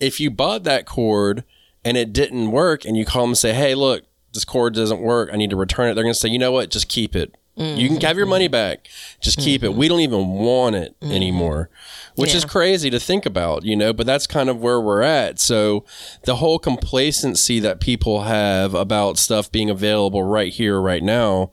[0.00, 1.44] if you bought that cord
[1.84, 5.02] and it didn't work and you call them and say, "Hey, look, this cord doesn't
[5.02, 5.30] work.
[5.32, 6.68] I need to return it." They're going to say, "You know what?
[6.68, 7.32] Just keep it.
[7.62, 8.52] You can have your money mm-hmm.
[8.52, 8.88] back.
[9.20, 9.74] Just keep it.
[9.74, 11.12] We don't even want it mm-hmm.
[11.12, 11.70] anymore."
[12.14, 15.38] Which is crazy to think about, you know, but that's kind of where we're at.
[15.38, 15.86] So
[16.24, 21.52] the whole complacency that people have about stuff being available right here right now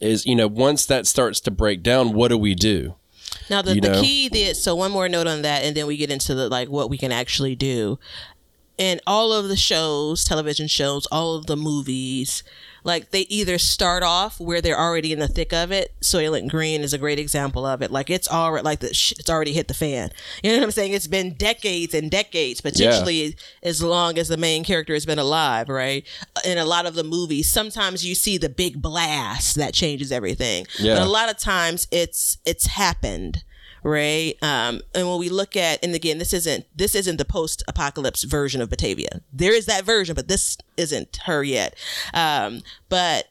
[0.00, 2.96] is, you know, once that starts to break down, what do we do?
[3.48, 5.96] Now the, you the key that so one more note on that and then we
[5.96, 7.98] get into the like what we can actually do.
[8.78, 12.42] And all of the shows, television shows, all of the movies,
[12.84, 15.94] like they either start off where they're already in the thick of it.
[16.00, 17.90] Soylent Green is a great example of it.
[17.90, 20.10] Like it's already like the sh- it's already hit the fan.
[20.42, 20.92] You know what I'm saying?
[20.92, 25.68] It's been decades and decades, potentially as long as the main character has been alive,
[25.68, 26.06] right?
[26.44, 30.66] In a lot of the movies, sometimes you see the big blast that changes everything.
[30.78, 30.96] Yeah.
[30.96, 33.44] But a lot of times it's it's happened
[33.82, 34.34] right?
[34.42, 38.60] Um and when we look at and again this isn't this isn't the post-apocalypse version
[38.60, 39.20] of batavia.
[39.32, 41.76] There is that version but this isn't her yet.
[42.14, 43.26] Um but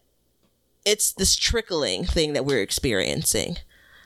[0.85, 3.57] it's this trickling thing that we're experiencing.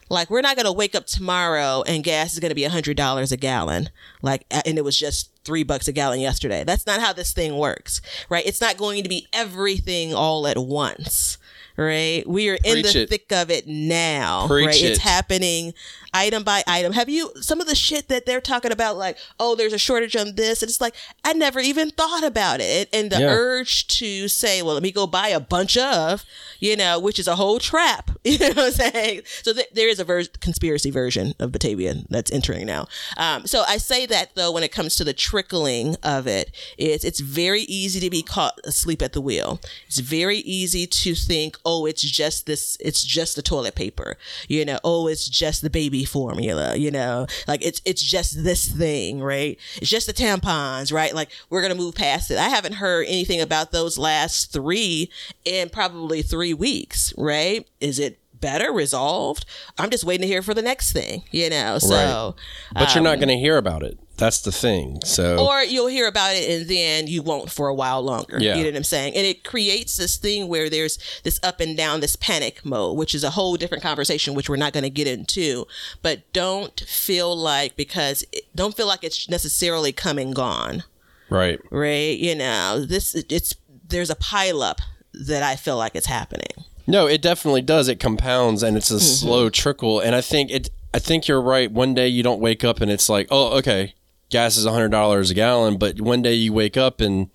[0.10, 2.70] Like we're not going to wake up tomorrow and gas is going to be a
[2.70, 3.90] hundred dollars a gallon
[4.22, 6.64] like and it was just three bucks a gallon yesterday.
[6.64, 8.46] That's not how this thing works right?
[8.46, 11.38] It's not going to be everything all at once
[11.78, 12.28] right?
[12.28, 13.10] We are in the it.
[13.10, 14.84] thick of it now Preach right?
[14.84, 15.74] It's happening
[16.14, 16.94] item by item.
[16.94, 20.16] Have you some of the shit that they're talking about like oh there's a shortage
[20.16, 22.90] on this and it's like i never even thought about it.
[22.94, 23.28] And the Yeah.
[23.30, 26.24] urge to say well let me go buy a bunch of
[26.60, 29.22] you know which is a whole trap you know what i'm saying?
[29.44, 32.88] So th- there is a ver- conspiracy version of batavia that's entering now.
[33.18, 37.04] Um, so i say that though when it comes to the trickling of it it's
[37.04, 39.60] it's very easy to be caught asleep at the wheel.
[39.88, 44.18] It's very easy to think oh it's just this it's just the toilet paper.
[44.48, 47.28] You know oh it's just the baby formula you know?
[47.48, 49.58] Like it's it's just this thing right?
[49.78, 51.14] It's just the tampons right?
[51.14, 52.38] Like we're gonna move past it.
[52.38, 55.10] I haven't heard anything about those last three
[55.46, 57.68] in probably three weeks right?
[57.80, 59.46] Is it better resolved?
[59.78, 61.80] I'm just waiting to hear for the next thing you know?
[61.80, 62.36] So
[62.74, 63.98] But you're um, not going to hear about it.
[64.18, 65.00] That's the thing.
[65.04, 68.38] So or you'll hear about it and then you won't for a while longer.
[68.40, 68.56] Yeah.
[68.56, 69.16] You know what I'm saying?
[69.16, 73.16] And it creates this thing where there's this up and down, this panic mode, which
[73.16, 75.66] is a whole different conversation, which we're not going to get into.
[76.04, 80.84] But don't feel like because it, don't feel like it's necessarily come and gone,
[81.30, 81.60] right.
[81.72, 82.18] right?
[82.18, 83.56] You know, this it's
[83.88, 84.80] there's a pileup
[85.14, 86.66] that I feel like it's happening.
[86.86, 87.88] No, it definitely does.
[87.88, 89.04] It compounds and it's a Mm-hmm.
[89.04, 90.00] slow trickle.
[90.00, 90.70] And I think it.
[90.94, 91.72] I think you're right.
[91.72, 93.96] One day you don't wake up and it's like, oh, okay,
[94.34, 95.78] gas is hundred dollars a gallon.
[95.78, 97.30] But one day you wake up and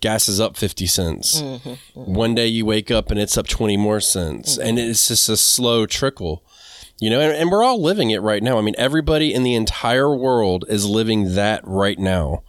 [0.00, 1.42] gas is up fifty cents.
[1.42, 1.68] Mm-hmm.
[1.68, 2.14] mm-hmm.
[2.14, 4.68] One day you wake up and it's up twenty more cents, mm-hmm.
[4.68, 6.42] and it's just a slow trickle.
[7.00, 8.56] You know, and, and we're all living it right now.
[8.56, 12.44] I mean, everybody in the entire world is living that right now.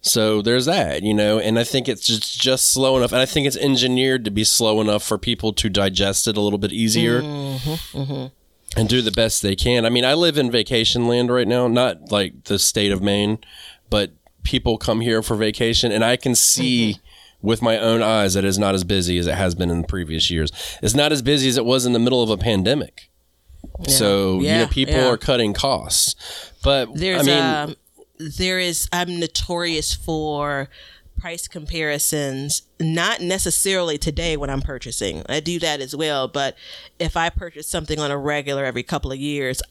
[0.00, 3.24] So there's that, you know, and I think it's just just slow enough, and I
[3.24, 6.72] think it's engineered to be slow enough for people to digest it a little bit
[6.72, 8.26] easier mm-hmm,
[8.76, 9.84] and do the best they can.
[9.84, 13.38] I mean, I live in vacation land right now, not like the state of Maine,
[13.90, 16.98] but people come here for vacation, and I can see
[17.42, 19.86] with my own eyes that it's not as busy as it has been in the
[19.86, 20.50] previous years.
[20.82, 23.10] It's not as busy as it was in the middle of a pandemic.
[23.88, 25.08] So you know, people yeah.
[25.08, 26.14] are cutting costs,
[26.62, 27.76] but There's I mean, um
[28.18, 30.68] there is I'm notorious for
[31.24, 35.22] price comparisons not necessarily today when I'm purchasing.
[35.26, 36.54] I do that as well, but
[36.98, 39.62] if I purchase something on a regular every couple of years,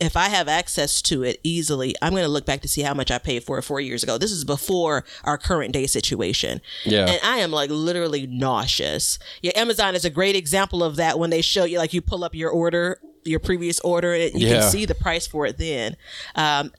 [0.00, 2.94] if I have access to it easily, I'm going to look back to see how
[2.94, 4.16] much I paid for it 4 years ago.
[4.16, 6.62] This is before our current day situation.
[6.86, 7.04] Yeah.
[7.04, 9.18] And I am like literally nauseous.
[9.42, 12.24] Yeah, Amazon is a great example of that when they show you like you pull
[12.24, 14.60] up your order, your previous order, and you Yeah.
[14.60, 15.94] can see the price for it then.
[16.36, 16.72] Um,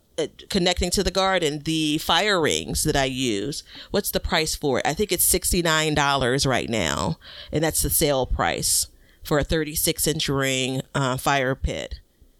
[0.49, 4.85] connecting to the garden, the fire rings that I use, what's the price for it?
[4.85, 7.17] I think it's $69 right now,
[7.51, 8.87] and that's the sale price
[9.23, 11.99] for a 36 inch ring uh, fire pit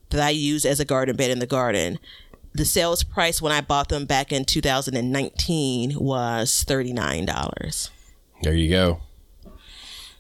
[0.10, 2.00] that I use as a garden bed in the garden.
[2.54, 7.90] The sales price when I bought them back in 2019 was $39.
[8.44, 9.02] There you go.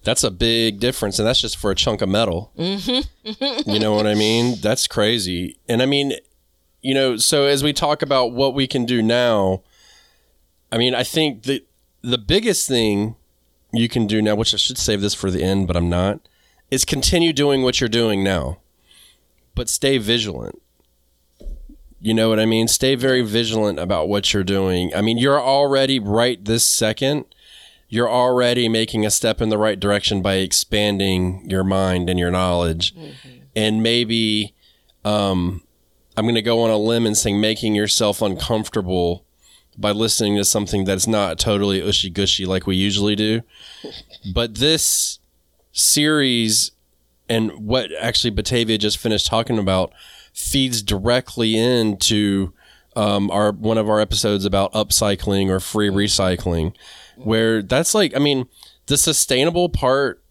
[0.04, 2.52] That's a big difference, and that's just for a chunk of metal.
[2.58, 3.70] Mm-hmm.
[3.72, 4.60] you know what I mean?
[4.60, 5.58] That's crazy.
[5.70, 6.14] And I mean,
[6.84, 9.64] you know, so as we talk about what we can do now,
[10.72, 11.66] I mean, I think the
[12.02, 13.16] the biggest thing
[13.72, 16.20] you can do now, which I should save this for the end, but I'm not,
[16.70, 18.60] is continue doing what you're doing now,
[19.56, 20.62] but stay vigilant.
[22.00, 22.68] You know what I mean?
[22.68, 24.94] Stay very vigilant about what you're doing.
[24.94, 27.26] I mean, you're already right this second
[27.94, 32.32] you're already making a step in the right direction by expanding your mind and your
[32.32, 32.92] knowledge.
[33.56, 34.56] And maybe
[35.06, 35.62] um,
[36.16, 39.26] I'm going to go on a limb and say making yourself uncomfortable
[39.78, 43.42] by listening to something that's not totally ushy gushy like we usually do.
[44.34, 45.20] But this
[45.72, 46.72] series
[47.28, 49.92] and what actually Batavia just finished talking about
[50.34, 52.54] feeds directly into
[52.96, 56.76] um, our one of our episodes about upcycling or free recycling,
[57.18, 58.48] where that's like I mean
[58.86, 60.24] the sustainable part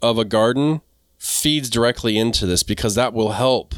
[0.00, 0.80] of a garden
[1.18, 3.74] feeds directly into this because that will help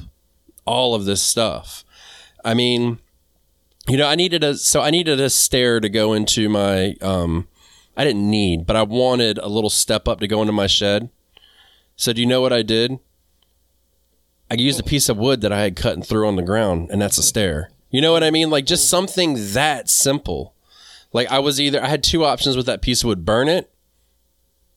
[0.70, 1.84] all of this stuff.
[2.44, 3.00] I mean,
[3.88, 7.48] you know, I needed a so I needed a stair to go into my um
[7.96, 11.10] I didn't need, but I wanted a little step up to go into my shed.
[11.96, 12.98] So do you know what I did?
[14.50, 16.88] I used a piece of wood that I had cut and threw on the ground,
[16.90, 17.70] and that's a stair.
[17.90, 18.48] You know what I mean?
[18.48, 20.54] Like just something that simple.
[21.12, 23.72] Like I was either I had two options with that piece of wood: burn it,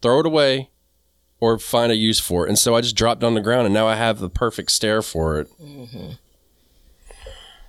[0.02, 0.72] throw it away,
[1.44, 2.50] or find a use for it.
[2.50, 5.02] And so I just dropped on the ground, and now I have the perfect stair
[5.02, 5.50] for it.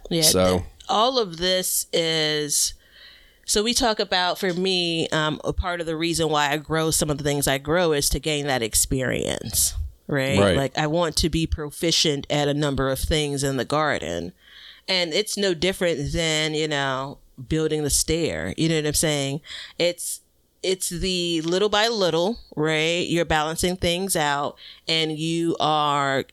[0.08, 0.22] Yeah.
[0.22, 2.74] So all of this is
[3.46, 6.90] so we talk about for me um, a part of the reason why i grow
[6.90, 9.74] some of the things i grow is to gain that experience
[10.06, 10.38] right?
[10.38, 10.56] Right.
[10.56, 14.34] like i want to be proficient at a number of things in the garden
[14.86, 17.16] and it's no different than you know
[17.48, 19.40] building the stair you know what i'm saying
[19.78, 20.20] it's
[20.64, 24.56] it's the little by little right you're balancing things out
[24.88, 26.24] and you are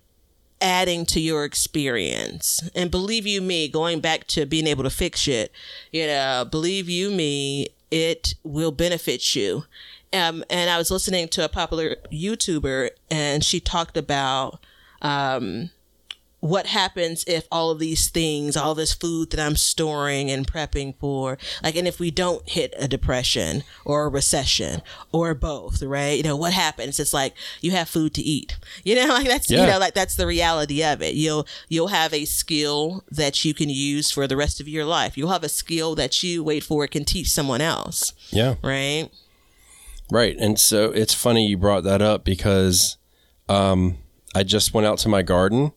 [0.61, 2.69] adding to your experience.
[2.75, 5.51] And believe you me, going back to being able to fix it,
[5.91, 9.65] you know, believe you me, it will benefit you.
[10.13, 14.59] Um, and I was listening to a popular YouTuber and she talked about,
[15.01, 15.71] um,
[16.41, 20.97] what happens if all of these things, all this food that I'm storing and prepping
[20.97, 26.17] for, like, and if we don't hit a depression or a recession or both, right?
[26.17, 26.99] You know, what happens?
[26.99, 28.57] It's like you have food to eat.
[28.83, 31.13] You know, like that's, you know, like that's the reality of it.
[31.13, 35.17] You'll, you'll have a skill that you can use for the rest of your life.
[35.17, 39.09] You'll have a skill that you wait for it can teach someone else, yeah, right?
[40.09, 40.35] right.
[40.37, 42.97] And so it's funny you brought that up because
[43.47, 43.97] um,
[44.33, 45.73] I just went out to my garden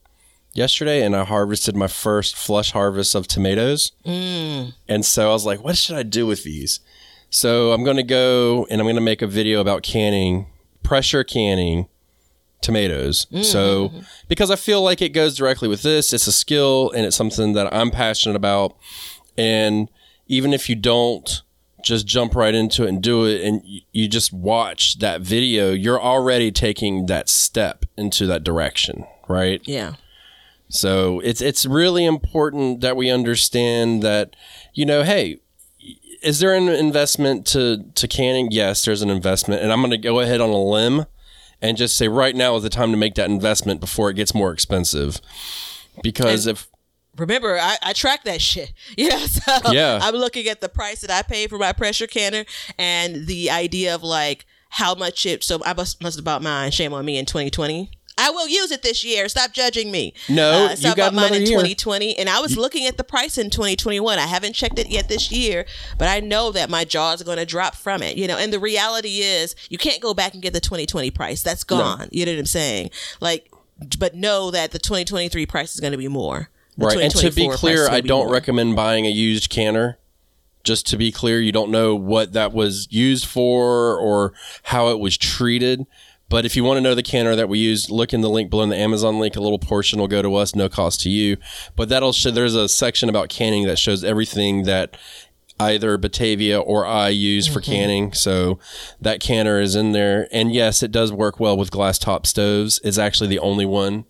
[0.55, 3.93] yesterday and I harvested my first flush harvest of tomatoes.
[4.07, 4.73] Mm.
[4.89, 6.81] And so I was like, what should I do with these?
[7.29, 10.47] So I'm going to go and I'm going to make a video about canning,
[10.83, 11.89] pressure canning
[12.63, 13.27] tomatoes.
[13.33, 13.45] Mm.
[13.45, 13.93] So
[14.29, 17.53] because I feel like it goes directly with this, it's a skill and it's something
[17.55, 18.77] that I'm passionate about.
[19.37, 19.91] And
[20.29, 21.43] even if you don't
[21.83, 23.63] just jump right into it and do it and
[23.93, 29.61] you just watch that video, you're already taking that step into that direction, right?
[29.65, 29.95] Yeah.
[30.69, 34.35] So it's it's really important that we understand that
[34.73, 35.41] you know, hey,
[36.23, 38.49] is there an investment to to canning?
[38.51, 41.07] Yes, there's an investment, and I'm going to go ahead on a limb
[41.61, 44.35] and just say right now is the time to make that investment before it gets
[44.35, 45.21] more expensive.
[46.03, 46.69] Because and if
[47.17, 51.11] remember I, I track that shit yeah so yeah i'm looking at the price that
[51.11, 52.45] i paid for my pressure canner
[52.77, 56.73] and the idea of like how much it so i must must have bought mine
[56.73, 59.29] shame on me in 2020 I will use it this year.
[59.29, 60.15] Stop judging me.
[60.29, 61.51] No, uh, so you got mine in year.
[61.51, 64.19] 2020, and I was looking at the price in 2021.
[64.19, 65.67] I haven't checked it yet this year,
[65.99, 68.17] but I know that my jaws are going to drop from it.
[68.17, 71.43] You know, and the reality is, you can't go back and get the 2020 price.
[71.43, 71.99] That's gone.
[71.99, 72.09] No.
[72.13, 72.91] You know what I'm saying?
[73.21, 73.51] Like,
[73.99, 76.51] but know that the 2023 price is going to be more.
[76.77, 78.33] The right, and to be clear, I don't more.
[78.33, 79.99] recommend buying a used canner
[80.65, 84.33] just to be clear, you don't know what that was used for or
[84.65, 85.87] how it was treated.
[86.29, 88.51] But if you want to know the canner that we use, look in the link
[88.51, 89.37] below in the Amazon link.
[89.37, 91.37] A little portion will go to us, no cost to you.
[91.77, 94.97] But that'll show there's a section about canning that shows everything that
[95.61, 97.73] either Batavia or I use for mm-hmm.
[97.73, 98.13] canning.
[98.13, 98.59] So
[99.01, 100.29] that canner is in there.
[100.33, 102.81] And yes, it does work well with glass top stoves.
[102.83, 104.05] It's actually the only one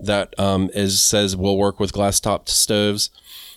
[0.00, 3.10] that um, is says will work with glass top stoves,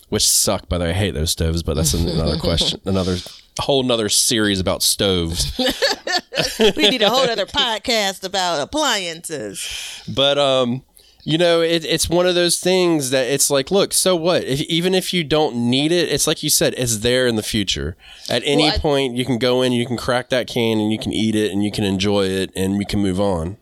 [0.10, 0.68] which suck.
[0.68, 3.18] By the way, I hate those stoves, but that's another question, another
[3.60, 5.58] whole nother series about stoves.
[6.60, 10.03] we need a whole other podcast about appliances.
[10.08, 10.84] But um,
[11.28, 14.45] you know, it, it's one of those things that it's like, look, so what?
[14.45, 17.43] If, even if you don't need it, it's like you said, it's there in the
[17.43, 17.97] future.
[18.30, 20.89] At any well, I, point, you can go in, you can crack that can, and
[20.89, 23.58] you can eat it, and you can enjoy it, and we can move on.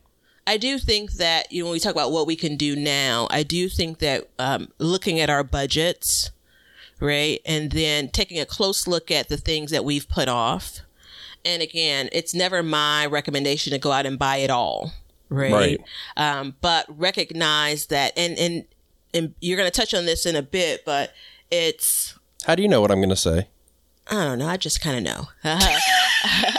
[0.47, 3.27] I do think that you know when we talk about what we can do now,
[3.31, 6.29] I do think that um, looking at our budgets
[6.99, 7.41] right?
[7.45, 10.79] And then taking a close look at the things that we've put off.
[11.43, 14.93] And again, it's never my recommendation to go out and buy it all,
[15.29, 15.53] right?
[15.53, 15.81] right.
[16.17, 18.65] Um, but recognize that, and, and,
[19.13, 21.13] and you're going to touch on this in a bit, but
[21.51, 22.17] it's.
[22.45, 23.47] How do you know what I'm going to say?
[24.07, 24.47] I don't know.
[24.47, 25.27] I just kind of know.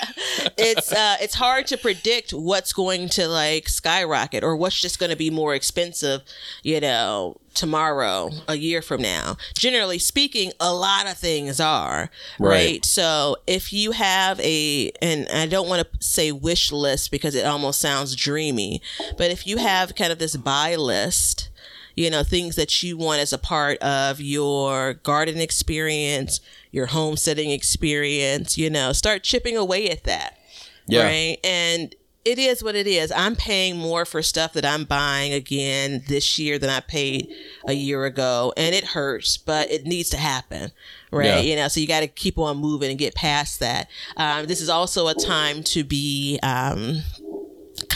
[0.57, 5.11] it's uh, it's hard to predict what's going to like skyrocket or what's just going
[5.11, 6.23] to be more expensive,
[6.63, 9.37] you know, tomorrow, a year from now.
[9.57, 12.49] Generally speaking, a lot of things are right.
[12.49, 12.85] right?
[12.85, 17.47] So if you have a, and I don't want to say wish list because it
[17.47, 18.83] almost sounds dreamy,
[19.17, 21.49] but if you have kind of this buy list
[21.97, 26.41] you know, things that you want as a part of your garden experience,
[26.71, 30.39] your homesteading experience, you know, start chipping away at that.
[30.87, 31.05] Yeah.
[31.05, 31.39] Right.
[31.43, 31.95] And
[32.27, 33.13] it is what it is.
[33.13, 37.33] I'm paying more for stuff that I'm buying again this year than I paid
[37.67, 38.53] a year ago.
[38.57, 40.73] And it hurts, but it needs to happen.
[41.13, 41.27] Right.
[41.27, 41.39] Yeah.
[41.39, 43.89] You know, so you got to keep on moving and get past that.
[44.17, 47.03] Um, this is also a time to be, um,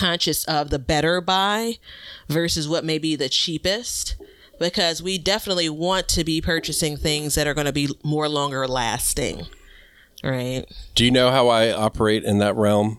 [0.01, 1.78] conscious of the better buy
[2.28, 4.16] versus what may be the cheapest
[4.59, 8.66] because we definitely want to be purchasing things that are going to be more longer
[8.66, 9.46] lasting.
[10.24, 10.64] Right.
[10.94, 12.98] Do you know how I operate in that realm?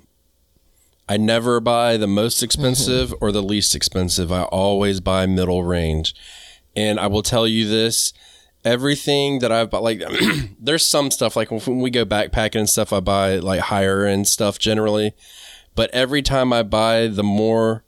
[1.09, 3.25] I never buy the most expensive mm-hmm.
[3.25, 4.31] or the least expensive.
[4.31, 6.15] I always buy middle range.
[6.75, 8.13] And I will tell you this
[8.63, 10.03] everything that I've bought, like,
[10.59, 14.27] there's some stuff, like when we go backpacking and stuff, I buy like higher end
[14.27, 15.13] stuff generally.
[15.75, 17.83] But every time I buy the more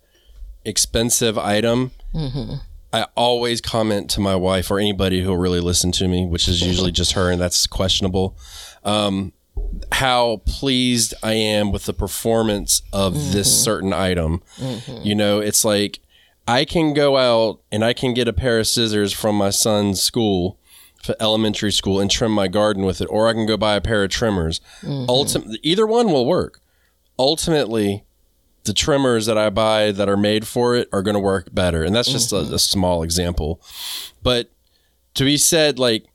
[0.66, 2.56] expensive item, mm-hmm.
[2.94, 6.62] I always comment to my wife or anybody who'll really listen to me, which is
[6.62, 8.38] usually just her, and that's questionable.
[8.84, 9.34] Um,
[9.92, 13.32] how pleased I am with the performance of mm-hmm.
[13.34, 14.42] this certain item.
[14.58, 15.06] Mm-hmm.
[15.06, 16.00] You know, it's like
[16.48, 20.02] I can go out and I can get a pair of scissors from my son's
[20.02, 20.60] school,
[21.20, 24.04] elementary school, and trim my garden with it, or I can go buy a pair
[24.04, 24.62] of trimmers.
[24.82, 25.10] Mm-hmm.
[25.10, 26.60] Ultimately, either one will work.
[27.18, 28.04] Ultimately,
[28.64, 31.84] the trimmers that I buy that are made for it are going to work better.
[31.84, 32.52] And that's just mm-hmm.
[32.52, 33.62] a, a, small example.
[34.22, 34.50] But
[35.16, 36.06] to be said, like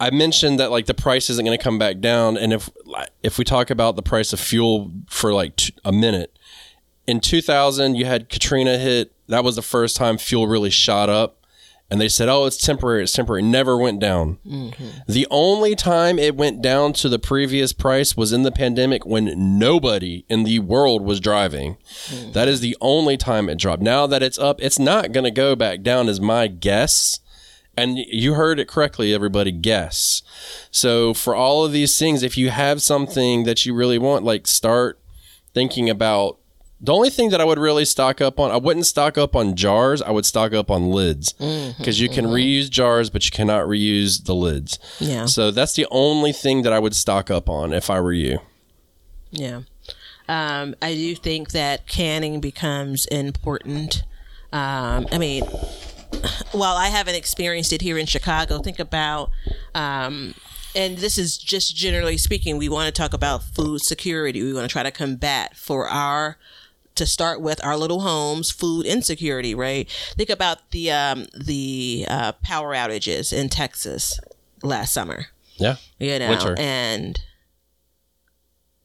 [0.00, 2.36] I mentioned that like the price isn't going to come back down.
[2.36, 2.68] And if,
[3.22, 6.36] if we talk about the price of fuel for like t- a minute
[7.06, 9.12] in 2000, you had Katrina hit.
[9.28, 11.43] That was the first time fuel really shot up.
[11.94, 13.04] And they said, "Oh, it's temporary.
[13.04, 14.38] It's temporary." It never went down.
[14.44, 14.88] Mm-hmm.
[15.06, 19.60] The only time it went down to the previous price was in the pandemic when
[19.60, 21.76] nobody in the world was driving.
[22.06, 22.32] Mm.
[22.32, 23.80] That is the only time it dropped.
[23.80, 27.20] Now that it's up, it's not going to go back down, is my guess.
[27.76, 29.52] And you heard it correctly, everybody.
[29.52, 30.22] Guess.
[30.72, 34.48] So for all of these things, if you have something that you really want, like
[34.48, 34.98] start
[35.52, 36.38] thinking about
[36.80, 39.54] the only thing that I would really stock up on, I wouldn't stock up on
[39.56, 40.02] jars.
[40.02, 44.24] I would stock up on lids because you can reuse jars, but you cannot reuse
[44.24, 44.78] the lids.
[44.98, 45.26] Yeah.
[45.26, 48.40] So that's the only thing that I would stock up on if I were you.
[49.30, 49.62] Yeah.
[50.28, 54.02] Um, I do think that canning becomes important.
[54.52, 55.44] Um, I mean,
[56.52, 59.30] while I haven't experienced it here in Chicago, think about,
[59.74, 60.34] um,
[60.74, 64.42] and this is just generally speaking, we want to talk about food security.
[64.42, 66.36] We want to try to combat for our
[66.94, 72.32] to start with our little homes food insecurity right think about the um the uh,
[72.42, 74.18] power outages in texas
[74.62, 75.26] last summer
[75.56, 75.76] Yeah.
[75.98, 76.54] you know Winter.
[76.58, 77.20] and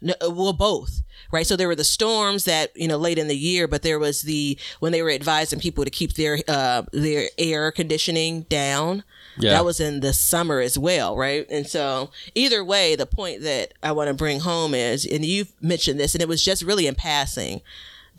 [0.02, 1.02] no, well both
[1.32, 4.00] right so there were the storms that you know late in the year but there
[4.00, 9.04] was the when they were advising people to keep their uh their air conditioning down
[9.38, 9.52] Yeah.
[9.52, 13.74] that was in the summer as well right and so either way the point that
[13.84, 16.88] i want to bring home is and you've mentioned this and it was just really
[16.88, 17.60] in passing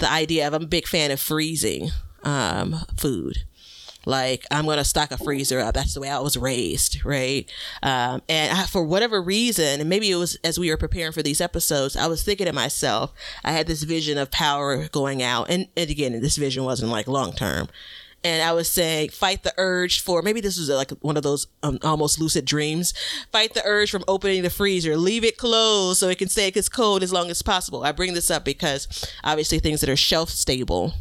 [0.00, 1.90] the idea of i'm a big fan of freezing
[2.24, 3.44] um food
[4.06, 5.74] like I'm gonna stock a freezer up.
[5.74, 7.50] That's the way I was raised, right?
[7.82, 11.22] Um, and I, for whatever reason, and maybe it was as we were preparing for
[11.22, 13.12] these episodes, I was thinking to myself,
[13.44, 17.08] I had this vision of power going out, and, and again, this vision wasn't like
[17.08, 17.68] long term.
[18.22, 21.46] And I was saying, fight the urge for maybe this was like one of those
[21.62, 22.92] um, almost lucid dreams.
[23.32, 26.68] Fight the urge from opening the freezer, leave it closed so it can stay as
[26.68, 27.82] cold as long as possible.
[27.82, 28.86] I bring this up because
[29.24, 30.92] obviously things that are shelf stable,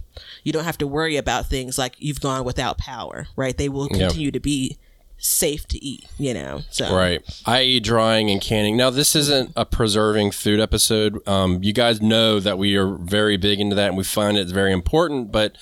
[0.44, 3.58] you don't have to worry about things like you've gone without power, right?
[3.58, 4.00] They will Yep.
[4.00, 4.78] continue to be
[5.20, 6.62] safe to eat, you know.
[6.70, 7.22] So Right.
[7.46, 8.78] I.e., drying and canning.
[8.78, 11.26] Now, this isn't a preserving food episode.
[11.28, 14.48] Um, you guys know that we are very big into that and we find it
[14.48, 15.58] very important, but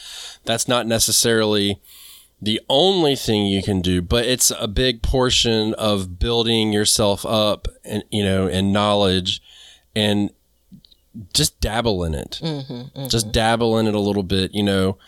[0.46, 1.82] that's not necessarily
[2.40, 7.68] the only thing you can do, but it's a big portion of building yourself up
[7.84, 9.42] and, you know, and knowledge
[9.96, 10.30] and
[11.34, 12.40] just dabble in it.
[13.10, 15.00] Just dabble in it a little bit, you know,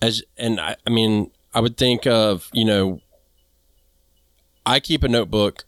[0.00, 3.00] as, and I, I mean, I would think of, you know,
[4.66, 5.64] I keep a notebook.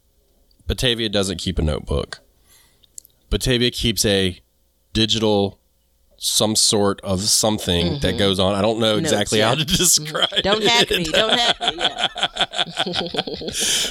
[0.66, 2.18] Batavia doesn't keep a notebook.
[3.30, 4.40] Batavia keeps a
[4.92, 5.60] digital,
[6.18, 8.18] some sort of something that mm-hmm.
[8.18, 8.54] goes on.
[8.54, 9.56] I don't know exactly how yeah.
[9.56, 10.68] to describe Don't it.
[10.68, 11.04] hack me.
[11.04, 11.76] Don't hack me.
[11.78, 12.08] Yeah.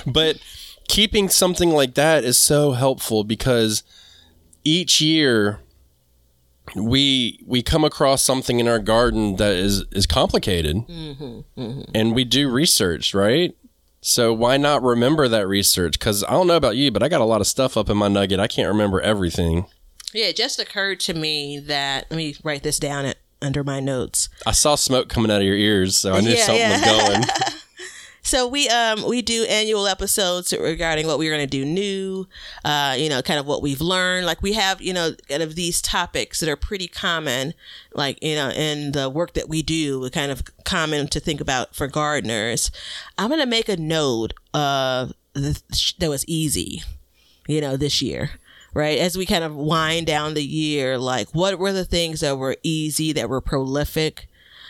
[0.11, 0.37] But
[0.87, 3.83] keeping something like that is so helpful because
[4.63, 5.61] each year
[6.75, 11.81] we we come across something in our garden that is is complicated mm-hmm, mm-hmm.
[11.95, 13.55] and we do research right
[14.01, 17.21] so why not remember that research because i don't know about you but i got
[17.21, 19.65] a lot of stuff up in my nugget i can't remember everything
[20.13, 23.79] Yeah, it just occurred to me that let me write this down at, under my
[23.79, 24.29] notes.
[24.45, 26.71] i saw smoke coming out of your ears so i knew Yeah, something yeah.
[26.71, 27.53] was going
[28.27, 32.27] So we um we do annual episodes regarding what we're going to do new,
[32.65, 34.25] uh you know, kind of what we've learned.
[34.25, 37.53] Like we have, you know, kind of these topics that are pretty common
[37.93, 41.73] like, you know, in the work that we do, kind of common to think about
[41.73, 42.69] for gardeners.
[43.17, 46.83] I'm going to make a note of that was easy,
[47.47, 48.31] you know, this year.
[48.73, 52.37] Right as we kind of wind down the year, like what were the things that
[52.37, 54.27] were easy, that were prolific,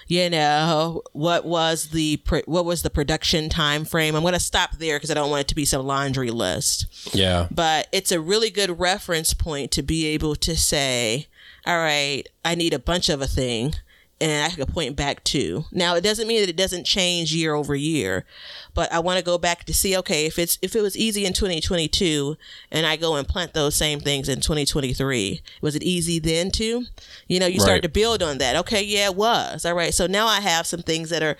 [0.07, 4.71] you know what was the what was the production time frame i'm going to stop
[4.77, 6.85] there because i don't want it to be some laundry list.
[7.13, 7.47] Yeah.
[7.51, 11.27] But it's a really good reference point to be able to say
[11.65, 13.73] all right i need a bunch of a thing
[14.19, 15.65] and i can point back to.
[15.71, 18.25] Now it doesn't mean that it doesn't change year over year
[18.73, 21.25] but i want to go back to see okay if it's if it was easy
[21.25, 22.37] in 2022
[22.71, 26.85] and i go and plant those same things in 2023 was it easy then too?
[27.27, 28.55] You know you start to build on that.
[28.57, 29.65] Okay yeah it was.
[29.65, 31.37] All right so now i have some things that are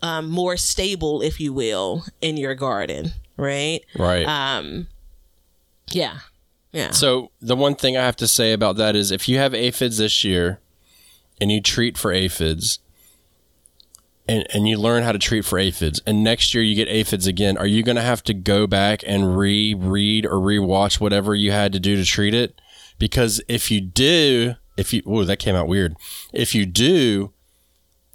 [0.00, 3.80] um, more stable if you will in your garden right?
[3.96, 4.26] Right.
[5.90, 6.18] Yeah.
[6.72, 6.90] Yeah.
[6.90, 9.96] So the one thing I have to say about that is if you have aphids
[9.96, 10.60] this year
[11.40, 12.78] and you treat for aphids
[14.28, 17.26] and, and you learn how to treat for aphids and next year you get aphids
[17.26, 21.50] again, are you going to have to go back and reread or rewatch whatever you
[21.50, 22.60] had to do to treat it?
[22.98, 25.96] Because if you do, if you, oh, that came out weird.
[26.32, 27.32] If you do,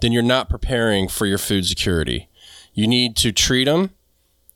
[0.00, 2.28] then you're not preparing for your food security.
[2.74, 3.90] You need to treat them.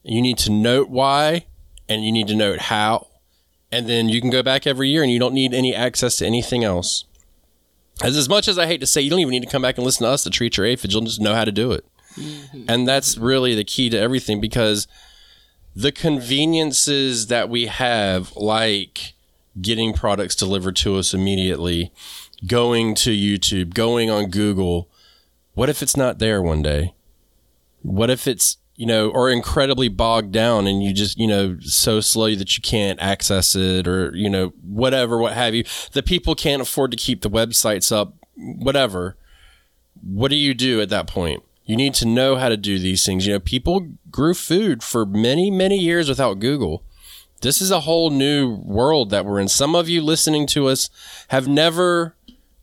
[0.03, 1.47] You need to note why
[1.89, 3.09] and you need to note how
[3.71, 6.27] and then you can go back every year and you don't need any access to
[6.27, 7.05] anything else.
[8.03, 9.77] As as much as I hate to say, you don't even need to come back
[9.77, 10.95] and listen to us to treat your aphids.
[10.95, 11.85] You'll just know how to do it.
[12.15, 12.65] Mm-hmm.
[12.69, 14.87] And that's really the key to everything because
[15.75, 19.15] the conveniences that we have, like
[19.61, 21.93] getting products delivered to us immediately,
[22.47, 24.89] going to YouTube, going on Google,
[25.55, 26.95] what if it's not there one day?
[27.83, 32.01] What if it's, you know, or incredibly bogged down and you just, you know, so
[32.01, 35.65] slow that you can't access it or, you know, whatever, what have you.
[35.95, 39.17] The people can't afford to keep the websites up, whatever.
[40.01, 41.43] What do you do at that point?
[41.65, 43.27] You need to know how to do these things.
[43.27, 46.85] You know, people grew food for many, many years without Google.
[47.41, 49.49] This is a whole new world that we're in.
[49.49, 50.89] Some of you listening to us
[51.29, 52.15] have never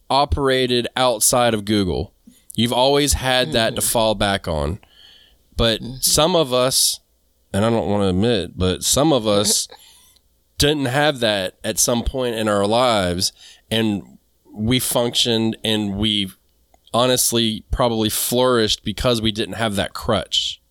[0.10, 2.14] operated outside of Google.
[2.56, 3.90] You've always had that to mm-hmm.
[3.90, 4.80] fall back on.
[5.58, 7.00] But some of us,
[7.54, 9.68] and I don't want to admit, but some of us
[10.58, 13.32] didn't have that at some point in our lives
[13.70, 14.18] and
[14.52, 16.32] we functioned and we
[16.94, 20.62] honestly probably flourished because we didn't have that crutch.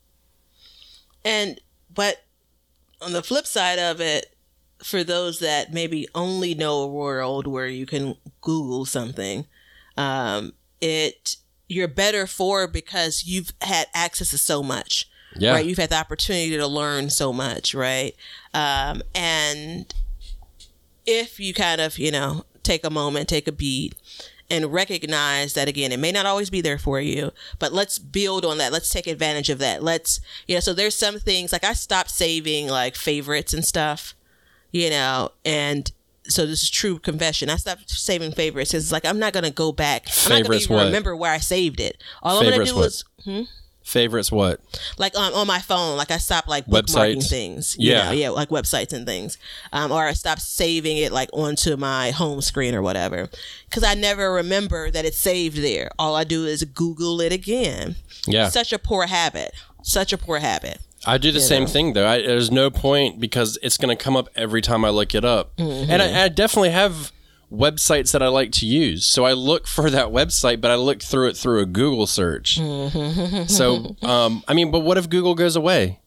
[1.24, 1.60] And
[1.92, 2.24] but
[3.00, 4.34] on the flip side of it,
[4.82, 9.46] for those that maybe only know a world where you can Google something,
[9.96, 11.36] um, it
[11.68, 15.08] you're better for because you've had access to so much.
[15.36, 15.52] Yeah.
[15.52, 15.66] Right.
[15.66, 18.14] You've had the opportunity to learn so much, right?
[18.52, 19.92] Um, and
[21.06, 23.94] if you kind of, you know, take a moment, take a beat,
[24.50, 28.44] and recognize that again, it may not always be there for you, but let's build
[28.44, 28.72] on that.
[28.72, 29.82] Let's take advantage of that.
[29.82, 34.14] Let's, you know, so there's some things like I stopped saving like favorites and stuff,
[34.70, 35.90] you know, and
[36.28, 37.50] so this is true confession.
[37.50, 40.06] I stopped saving favorites because it's like I'm not gonna go back.
[40.06, 40.84] I'm not gonna Favorites even what?
[40.86, 42.02] remember where I saved it.
[42.22, 43.38] All I'm gonna Favorites do what?
[43.42, 43.48] is
[43.82, 44.60] Favorites what?
[44.96, 47.28] like um, on my phone, like I stopped like bookmarking Websites?
[47.28, 47.76] things.
[47.78, 48.04] you Yeah.
[48.06, 49.36] know, yeah, like websites and things.
[49.74, 53.28] Um, or I stopped saving it like onto my home screen or whatever,
[53.68, 55.90] because I never remember that it's saved there.
[55.98, 57.96] All I do is Google it again.
[58.26, 58.48] Yeah.
[58.48, 59.52] Such a poor habit.
[59.82, 60.78] Such a poor habit.
[61.06, 61.68] I do the same know?
[61.68, 62.06] thing though.
[62.06, 65.24] I, there's no point because it's going to come up every time I look it
[65.24, 67.12] up, and I, I definitely have
[67.52, 69.06] websites that I like to use.
[69.06, 72.56] So I look for that website, but I look through it through a Google search.
[72.56, 76.00] so, um, I mean, but what if Google goes away?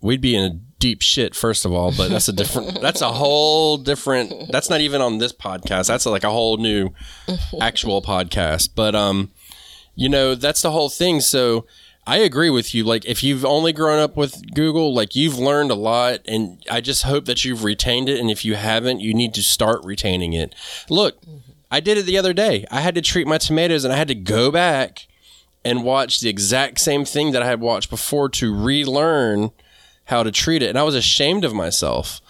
[0.00, 1.92] We'd be in a deep shit, first of all.
[1.96, 2.80] But that's a different.
[2.82, 4.50] that's a whole different.
[4.50, 5.86] That's not even on this podcast.
[5.86, 6.90] That's like a whole new
[7.60, 8.70] actual podcast.
[8.74, 9.30] But um,
[9.94, 11.20] you know, that's the whole thing.
[11.20, 11.66] So
[12.06, 12.84] I agree with you.
[12.84, 16.80] Like, if you've only grown up with Google, like you've learned a lot, and I
[16.80, 18.18] just hope that you've retained it.
[18.18, 20.54] And if you haven't, you need to start retaining it.
[20.90, 21.18] Look,
[21.70, 22.64] I did it the other day.
[22.70, 25.06] I had to treat my tomatoes, and I had to go back
[25.64, 29.52] and watch the exact same thing that I had watched before to relearn
[30.06, 30.68] how to treat it.
[30.68, 32.20] And I was ashamed of myself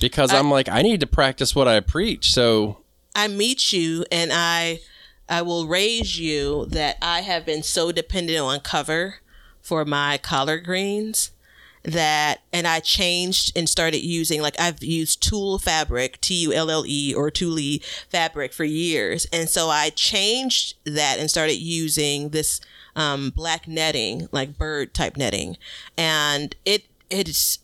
[0.00, 2.32] because I'm like, I need to practice what I preach.
[2.32, 2.82] So
[3.14, 4.80] I meet you and I
[5.28, 9.21] I will raise you that I have been so dependent on cover
[9.62, 11.30] for my collard greens
[11.84, 16.70] that and I changed and started using like I've used Tulle fabric T U L
[16.70, 19.26] L E or Thule fabric for years.
[19.32, 22.60] And so I changed that and started using this
[22.94, 25.56] um, black netting like bird type netting.
[25.96, 27.58] And it it's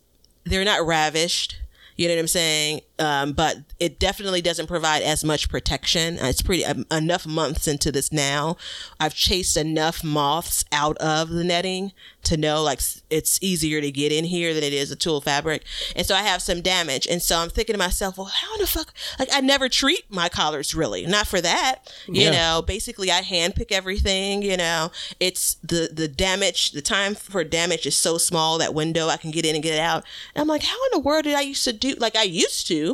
[0.44, 1.56] they're not ravished.
[1.96, 2.80] You know what I'm saying?
[2.98, 6.18] Um, but it definitely doesn't provide as much protection.
[6.18, 8.56] Uh, It's pretty um, enough months into this now.
[8.98, 11.92] I've chased enough moths out of the netting
[12.24, 15.62] to know like it's easier to get in here than it is a tulle fabric.
[15.96, 17.06] And so I have some damage.
[17.06, 18.92] And so I'm thinking to myself, well, how in the fuck?
[19.18, 21.76] Like I never treat my collars really, not for that.
[22.08, 22.30] You Yeah.
[22.32, 24.42] know, basically I hand pick everything.
[24.42, 24.90] You know,
[25.20, 26.72] it's the the damage.
[26.72, 29.78] The time for damage is so small that window I can get in and get
[29.78, 30.04] out.
[30.34, 31.94] And I'm like, how in the world did I used to do?
[31.98, 32.87] Like I used to,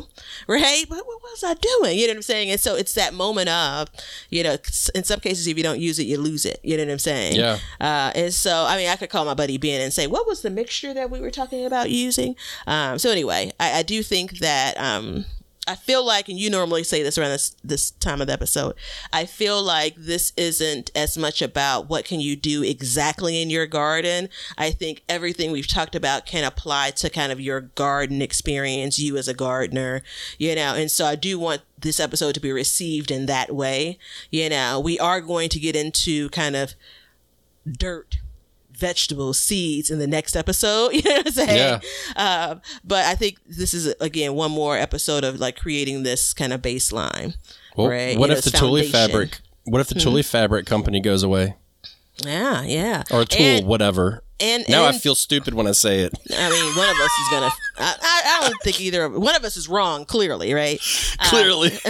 [0.49, 0.85] right?
[0.89, 1.99] But what was I doing?
[1.99, 2.51] You know what I'm saying?
[2.51, 3.89] And so it's that moment of,
[4.31, 4.57] you know,
[4.95, 6.61] in some cases if you don't use it, you lose it.
[6.63, 7.37] You know what I'm saying?
[7.37, 7.59] Yeah.
[7.81, 10.43] Uh, and so I mean, I could call my buddy Ben and say, what was
[10.43, 12.37] the mixture that we were talking about using?
[12.67, 14.79] Um, so anyway, I, I do think that.
[14.79, 15.27] Um,
[15.67, 18.75] I feel like, and you normally say this around this this time of the episode.
[19.13, 23.67] I feel like this isn't as much about what can you do exactly in your
[23.67, 24.29] garden.
[24.59, 29.17] I think everything we've talked about can apply to kind of your garden experience, you
[29.17, 30.03] as a gardener,
[30.39, 30.75] you know.
[30.75, 33.99] And so I do want this episode to be received in that way.
[34.31, 36.75] You know, we are going to get into kind of
[37.67, 38.19] dirt
[38.77, 41.81] vegetables seeds in the next episode you know what i'm saying
[42.17, 46.53] um, but i think this is again one more episode of like creating this kind
[46.53, 47.35] of baseline
[47.77, 48.19] Well, right?
[48.19, 48.87] what You know, if the Thule foundation.
[48.87, 48.93] Hmm.
[48.93, 49.41] fabric?
[49.65, 51.57] What if the Thule fabric company goes away,
[52.25, 54.23] yeah yeah or Tool, and, whatever?
[54.41, 56.13] and Now I feel stupid when I say it.
[56.37, 59.35] I mean one of us is gonna I, I, I don't think either of one
[59.35, 60.05] of us is wrong.
[60.05, 60.81] Clearly, right?
[61.25, 61.71] Clearly.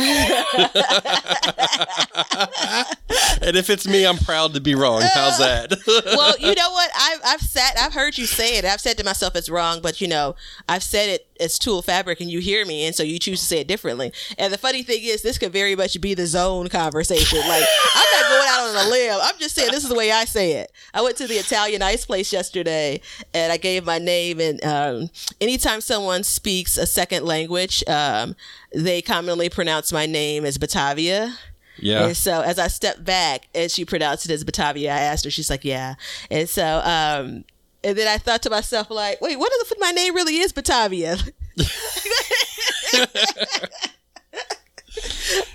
[3.43, 5.03] and if it's me, I'm proud to be wrong.
[5.03, 5.75] How's that?
[5.87, 6.91] well, you know what?
[6.97, 8.65] I've I've sat, I've heard you say it.
[8.65, 10.37] I've said to myself it's wrong, but you know,
[10.69, 13.47] I've said it as tool fabric, and you hear me, and so you choose to
[13.47, 14.13] say it differently.
[14.39, 17.39] And the funny thing is, this could very much be the zone conversation.
[17.41, 17.65] Like
[17.95, 19.19] I'm not going out on a limb.
[19.23, 20.73] I'm just saying this is the way I say it.
[20.93, 23.01] I went to the Italian ice place yesterday,
[23.33, 24.41] and I gave my name.
[24.41, 25.11] And um,
[25.41, 28.37] anytime someone speaks a second language, um,
[28.75, 31.37] they commonly pronounce my name as Batavia.
[31.79, 32.07] yeah.
[32.07, 35.31] And so as I stepped back and she pronounced it as Batavia, I asked her,
[35.31, 35.95] she's like, yeah.
[36.31, 37.45] And so, um,
[37.83, 41.17] and then I thought to myself, like, wait, what if my name really is Batavia?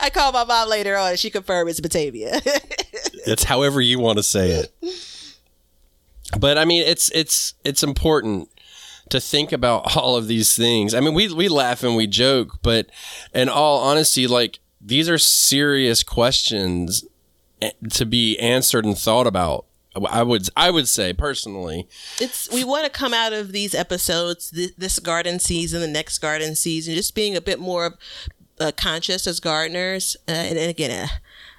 [0.01, 2.41] I called my mom later on and she confirmed it's Batavia.
[3.25, 4.73] It's however you want to say it.
[6.39, 8.49] But I mean, it's it's it's important
[9.09, 10.93] to think about all of these things.
[10.93, 12.89] I mean, we we laugh and we joke, but
[13.33, 17.03] in all honesty, like these are serious questions
[17.61, 19.65] eh, to be answered and thought about.
[20.07, 21.87] I would I would say personally.
[22.19, 26.55] it's we want to come out of these episodes this, garden season the next garden
[26.55, 27.97] season just being a bit more
[28.59, 31.07] uh, conscious as gardeners uh, and, and again uh,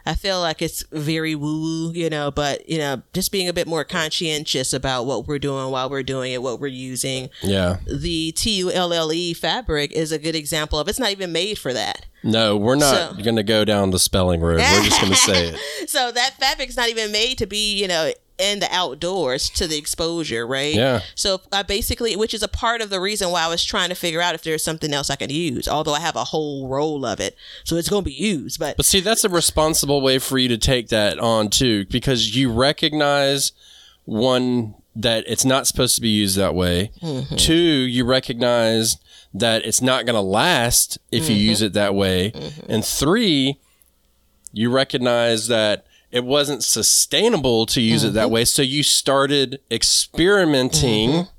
[0.07, 3.53] i feel like it's very woo woo you know but you know just being a
[3.53, 7.78] bit more conscientious about what we're doing while we're doing it what we're using Yeah.
[7.86, 12.07] the tulle E fabric is a good example of it's not even made for that
[12.22, 14.59] No, we're not So- going to go down the spelling road.
[14.59, 15.88] We're just going to say it.
[15.90, 19.76] so that fabric's not even made to be you know in the outdoors to the
[19.76, 21.01] exposure right Yeah.
[21.14, 23.95] so i basically which is a part of the reason why i was trying to
[23.95, 27.05] figure out if there's something else i could use although i have a whole roll
[27.05, 30.18] of it so it's going to be used but But see, that's a responsible way
[30.18, 33.53] for you to take that on too, because you recognize
[34.05, 36.91] one that it's not supposed to be used that way.
[37.03, 37.36] Mm-hmm.
[37.36, 38.99] Two, you recognize
[39.32, 41.49] that it's not going to last if you mm-hmm.
[41.49, 42.32] use it that way.
[42.32, 42.72] Mm-hmm.
[42.72, 43.61] And three,
[44.53, 48.35] you recognize that it wasn't sustainable to use it that mm-hmm.
[48.35, 48.45] way.
[48.45, 51.31] So you started experimenting mm-hmm.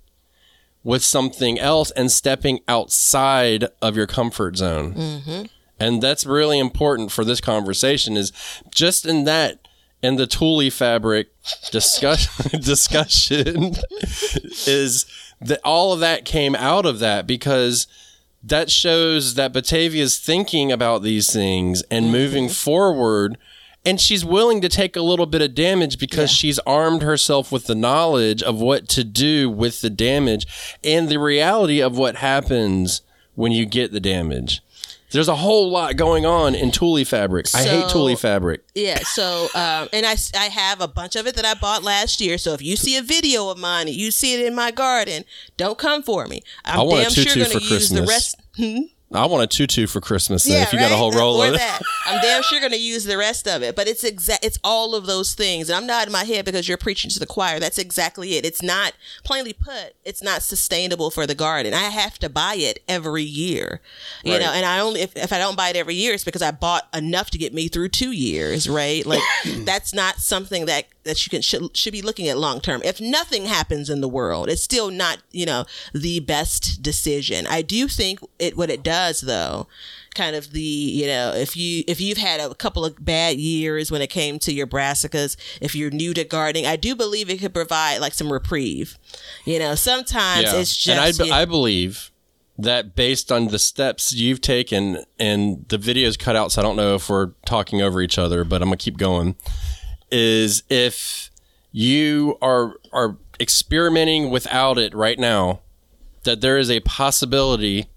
[0.84, 4.94] with something else and stepping outside of your comfort zone.
[4.94, 5.42] Mm-hmm.
[5.80, 8.32] And that's really important for this conversation is
[8.74, 9.68] just in that
[10.02, 11.30] in the Thule fabric
[11.72, 13.76] discussion discussion
[14.68, 15.06] is
[15.40, 17.88] that all of that came out of that because
[18.44, 23.38] that shows that Batavia's thinking about these things and moving forward
[23.86, 27.66] and she's willing to take a little bit of damage because she's armed herself with
[27.68, 30.46] the knowledge of what to do with the damage
[30.84, 33.02] and the reality of what happens
[33.36, 34.62] when you get the damage.
[35.12, 37.48] There's a whole lot going on in Thule fabric.
[37.54, 38.62] I hate So- Thule fabric.
[38.76, 40.16] yeah so um and I
[40.46, 43.02] have a bunch of it that i bought last year so if you see a
[43.02, 45.26] video of mine and you see it in my garden
[45.58, 48.10] don't come for me i'm I damn sure going to use the Christmas.
[48.10, 48.36] rest
[49.14, 51.53] I want a tutu for Christmas then, if you got a whole roll or of
[51.55, 51.57] it.
[51.57, 51.82] that.
[52.05, 53.76] I'm damn sure going to use the rest of it.
[53.76, 54.45] But it's exact.
[54.45, 55.70] It's all of those things.
[55.70, 57.59] And I'm nodding my head because you're preaching to the choir.
[57.59, 58.45] That's exactly it.
[58.45, 58.93] It's not
[59.24, 59.95] plainly put.
[60.05, 61.74] It's not sustainable for the garden.
[61.74, 63.82] I have to buy it every year,
[64.24, 64.41] you Right.
[64.41, 64.51] know.
[64.51, 66.88] And I only if, if I don't buy it every year, it's because I bought
[66.93, 69.05] enough to get me through two years, right?
[69.05, 69.22] Like
[69.66, 72.82] that's not something that that you can should, should be looking at long term.
[72.84, 77.47] If nothing happens in the world, it's still not you know the best decision.
[77.47, 79.68] I do think it what it does though
[80.14, 83.89] kind of the you know if you if you've had a couple of bad years
[83.89, 87.39] when it came to your brassicas if you're new to gardening i do believe it
[87.39, 88.97] could provide like some reprieve
[89.45, 92.12] you know sometimes it's just and I, be- you- I believe
[92.58, 96.76] that based on the steps you've taken and the videos cut out, so I don't
[96.76, 99.36] know if we're talking over each other, but I'm gonna keep going.
[100.12, 101.30] Is if
[101.72, 105.62] you are are experimenting without it right now,
[106.24, 107.88] that there is a possibility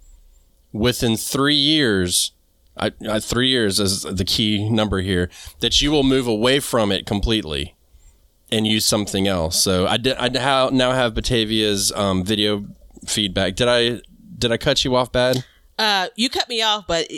[0.72, 2.32] within three years.
[2.76, 6.90] I, I, three years is the key number here that you will move away from
[6.90, 7.76] it completely
[8.50, 9.62] and use something else.
[9.62, 10.16] So I did.
[10.16, 10.28] I
[10.70, 12.64] now have Batavia's um, video
[13.06, 13.54] feedback.
[13.54, 14.00] Did I
[14.38, 15.44] did I cut you off bad?
[15.78, 17.10] uh you cut me off but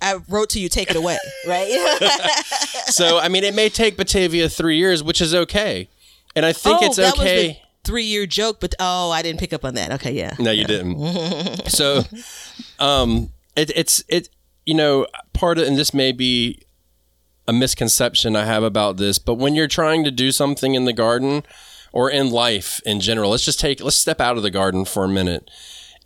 [0.00, 1.68] i wrote to you take it away right
[2.86, 5.88] so I mean, it may take Batavia three years, which is okay,
[6.36, 7.62] and I think it's Oh, the okay.
[7.84, 10.64] three year joke but oh i didn't pick up on that okay yeah No, you
[10.64, 10.98] didn't.
[11.70, 12.02] so,
[12.78, 14.28] um, it, it's it.
[14.66, 16.60] You know, part of and this may be
[17.46, 20.92] a misconception I have about this, but when you're trying to do something in the
[20.92, 21.42] garden
[21.92, 25.04] or in life in general, let's just take let's step out of the garden for
[25.04, 25.50] a minute.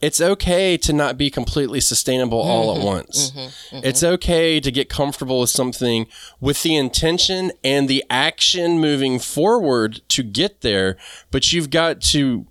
[0.03, 2.87] It's okay to not be completely sustainable all at mm-hmm.
[2.87, 3.31] once.
[3.31, 3.77] Mm-hmm.
[3.77, 3.87] Mm-hmm.
[3.87, 6.09] It's okay to get comfortable with something
[6.41, 10.97] with the intention and the action moving forward to get there,
[11.31, 12.47] but you've got to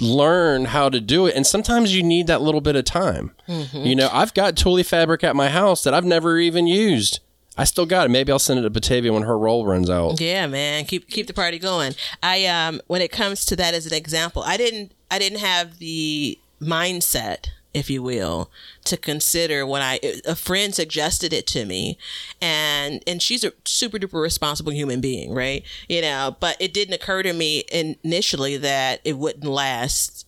[0.00, 1.34] learn how to do it.
[1.34, 3.32] And sometimes you need that little bit of time.
[3.72, 7.20] You know, I've got Thule fabric at my house that I've never even used.
[7.56, 8.10] I still got it.
[8.10, 10.20] Maybe I'll send it to Batavia when her roll runs out.
[10.20, 11.94] Yeah, man, keep keep the party going.
[12.22, 15.78] I um when it comes to that as an example, I didn't I didn't have
[15.78, 18.50] the mindset, if you will,
[18.84, 21.98] to consider when I a friend suggested it to me,
[22.40, 25.64] and and she's a super duper responsible human being, right?
[25.88, 30.26] You know, but it didn't occur to me initially that it wouldn't last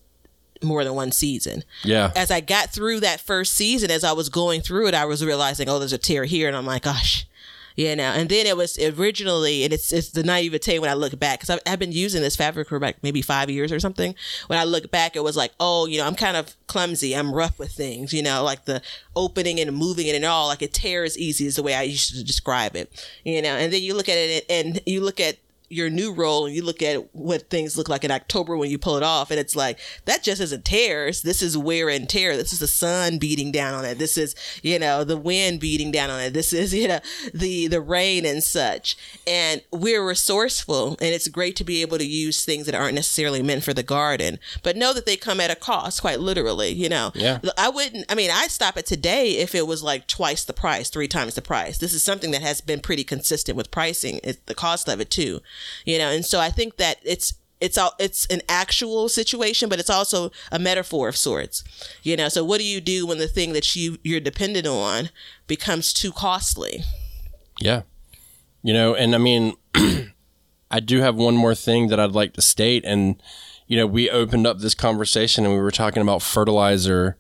[0.63, 1.65] more than one season.
[1.85, 2.13] Yeah.
[2.15, 5.25] As I got through that first season, as I was going through it, I was
[5.25, 7.27] realizing, oh, there's a tear here, and I'm like, gosh,
[7.77, 8.11] you know.
[8.13, 11.51] And then it was originally, and it's it's the naivete when I look back, because
[11.51, 14.15] I've, I've been using this fabric for like maybe five years or something.
[14.47, 17.35] When I look back, it was like, oh, you know, I'm kind of clumsy, I'm
[17.35, 18.83] rough with things, you know, like the
[19.17, 22.15] opening and moving it and all, like it tears easy is the way I used
[22.15, 23.57] to describe it, you know.
[23.57, 25.37] And then you look at it, and you look at
[25.71, 28.79] your new role and you look at what things look like in October when you
[28.79, 31.23] pull it off, and it's like that just isn't tears.
[31.23, 32.37] This is wear and tear.
[32.37, 33.99] This is the sun beating down on it.
[33.99, 36.33] This is you know the wind beating down on it.
[36.35, 37.01] This is you know
[37.33, 38.97] the the rain and such.
[39.27, 43.43] And we're resourceful, and it's great to be able to use things that aren't necessarily
[43.43, 46.71] meant for the garden, but know that they come at a cost, quite literally.
[46.71, 47.39] You know, Yeah.
[47.57, 48.07] I wouldn't.
[48.09, 51.35] I mean, I'd stop it today if it was like twice the price, three times
[51.35, 51.79] the price.
[51.79, 54.21] This is something that has been pretty consistent with pricing.
[54.25, 55.41] It's the cost of it too,
[55.85, 56.11] you know.
[56.11, 60.31] And so I think that it's it's all it's an actual situation, but it's also
[60.51, 61.63] a metaphor of sorts,
[62.03, 62.29] you know.
[62.29, 65.11] So what do you do when the thing that you you're dependent on
[65.47, 66.85] becomes too costly?
[67.61, 67.83] Yeah.
[68.63, 69.55] You know, and I mean,
[70.71, 72.85] I do have one more thing that I'd like to state.
[72.85, 73.23] And,
[73.67, 77.17] you know, we opened up this conversation and we were talking about fertilizer,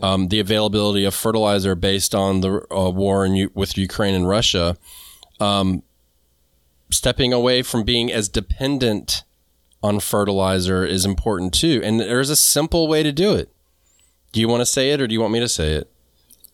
[0.00, 4.76] um, the availability of fertilizer based on the uh, war in, with Ukraine and Russia.
[5.40, 5.82] Um,
[6.90, 9.24] stepping away from being as dependent
[9.82, 11.80] on fertilizer is important too.
[11.84, 13.50] And there's a simple way to do it.
[14.32, 15.90] Do you want to say it or do you want me to say it?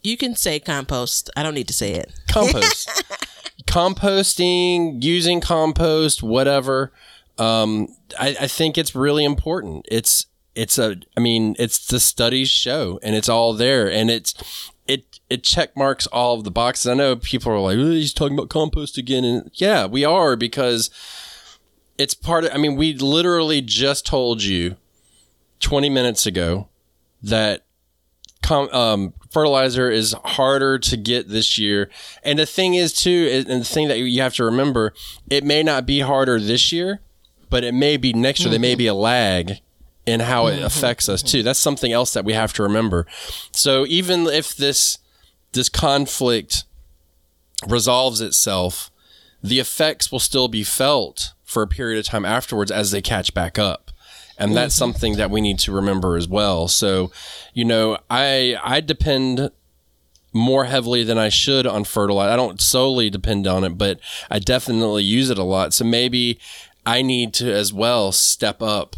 [0.02, 1.30] You can say compost.
[1.36, 2.12] I don't need to say it.
[2.30, 3.04] compost
[3.66, 6.92] composting using compost whatever
[7.38, 12.50] um I, I think it's really important it's it's a i mean it's the studies
[12.50, 14.34] show and it's all there and it's
[14.93, 18.12] it it check marks all of the boxes i know people are like oh, he's
[18.12, 20.90] talking about compost again and yeah we are because
[21.99, 24.76] it's part of i mean we literally just told you
[25.61, 26.68] 20 minutes ago
[27.22, 27.64] that
[28.43, 31.88] com- um, fertilizer is harder to get this year.
[32.22, 34.93] And the thing is, too, and the thing that you have to remember,
[35.30, 37.01] it may not be harder this year,
[37.49, 38.51] but it may be next year.
[38.51, 39.61] There may be a lag
[40.07, 40.64] in how it mm-hmm.
[40.64, 41.28] affects us mm-hmm.
[41.28, 41.42] too.
[41.42, 43.07] That's something else that we have to remember.
[43.53, 44.98] So even if this
[45.53, 46.64] this conflict
[47.68, 48.90] resolves itself,
[49.42, 53.34] the effects will still be felt for a period of time afterwards as they catch
[53.34, 53.90] back up.
[54.38, 54.78] And that's mm-hmm.
[54.78, 56.66] something that we need to remember as well.
[56.66, 57.12] So,
[57.53, 59.50] you know, I I depend
[60.32, 62.32] more heavily than I should on fertilizer.
[62.32, 64.00] I don't solely depend on it, but
[64.30, 65.74] I definitely use it a lot.
[65.74, 66.38] So maybe
[66.86, 68.96] I need to as well step up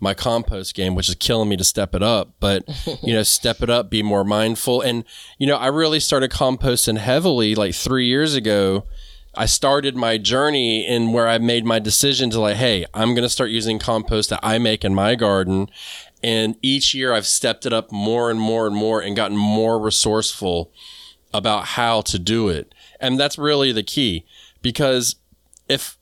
[0.00, 2.64] my compost game, which is killing me to step it up, but
[3.02, 4.80] you know, step it up, be more mindful.
[4.80, 5.04] And,
[5.38, 8.84] you know, I really started composting heavily like three years ago.
[9.34, 13.22] I started my journey in where I made my decision to like, hey, I'm going
[13.22, 15.68] to start using compost that I make in my garden.
[16.22, 19.78] And each year I've stepped it up more and more and more and gotten more
[19.78, 20.72] resourceful
[21.32, 22.74] about how to do it.
[23.00, 24.24] And that's really the key
[24.62, 25.16] because
[25.68, 25.97] if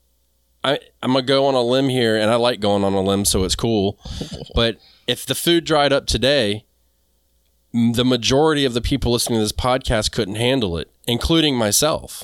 [0.67, 3.23] I, I'm gonna go on a limb here, and I like going on a limb,
[3.23, 3.97] so it's cool.
[4.55, 6.65] but if the food dried up today,
[7.71, 12.21] the majority of the people listening to this podcast couldn't handle it, including myself.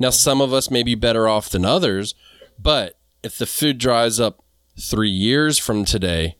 [0.00, 2.16] Now, some of us may be better off than others,
[2.58, 4.42] but if the food dries up
[4.76, 6.36] three years from today,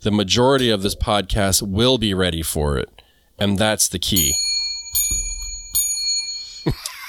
[0.00, 3.02] the majority of this podcast will be ready for it,
[3.38, 4.34] and that's the key.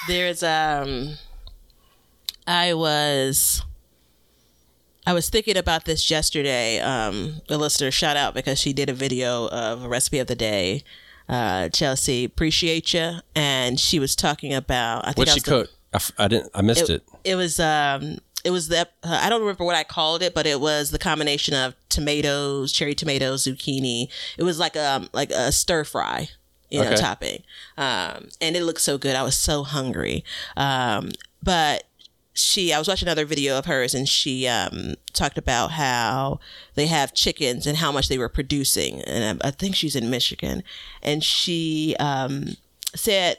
[0.07, 1.17] there's um
[2.49, 3.63] i was
[5.05, 8.93] i was thinking about this yesterday um the listener shout out because she did a
[8.93, 10.83] video of a recipe of the day
[11.29, 15.73] uh chelsea appreciate you and she was talking about i think What I she cooked.
[15.93, 16.51] I, f- I didn't.
[16.53, 17.01] I missed it.
[17.23, 20.45] it was um it was the uh, I don't remember what I called it, but
[20.45, 24.07] it was the combination of tomatoes, cherry tomatoes, zucchini.
[24.37, 26.29] It was like um like a stir fry,
[26.69, 26.95] you know, Okay.
[26.97, 27.43] topping.
[27.75, 29.15] Um, and it looked so good.
[29.15, 30.23] I was so hungry.
[30.55, 31.09] Um,
[31.41, 31.85] but
[32.33, 36.39] she I was watching another video of hers and she um talked about how
[36.75, 40.09] they have chickens and how much they were producing and I, I think she's in
[40.09, 40.63] Michigan
[41.01, 42.55] and she um
[42.95, 43.37] said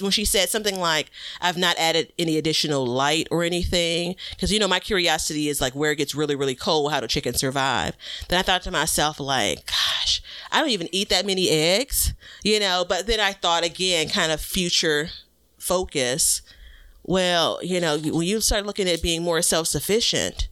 [0.00, 1.10] when she said something like,
[1.40, 5.74] "I've not added any additional light or anything," because you know my curiosity is like
[5.74, 7.96] where it gets really really cold, how do chickens survive?
[8.28, 12.58] Then I thought to myself like, "Gosh, I don't even eat that many eggs," you
[12.58, 12.84] know.
[12.88, 15.10] But then I thought again, kind of future
[15.58, 16.42] focus.
[17.04, 20.48] Well, you know, when you start looking at being more self sufficient,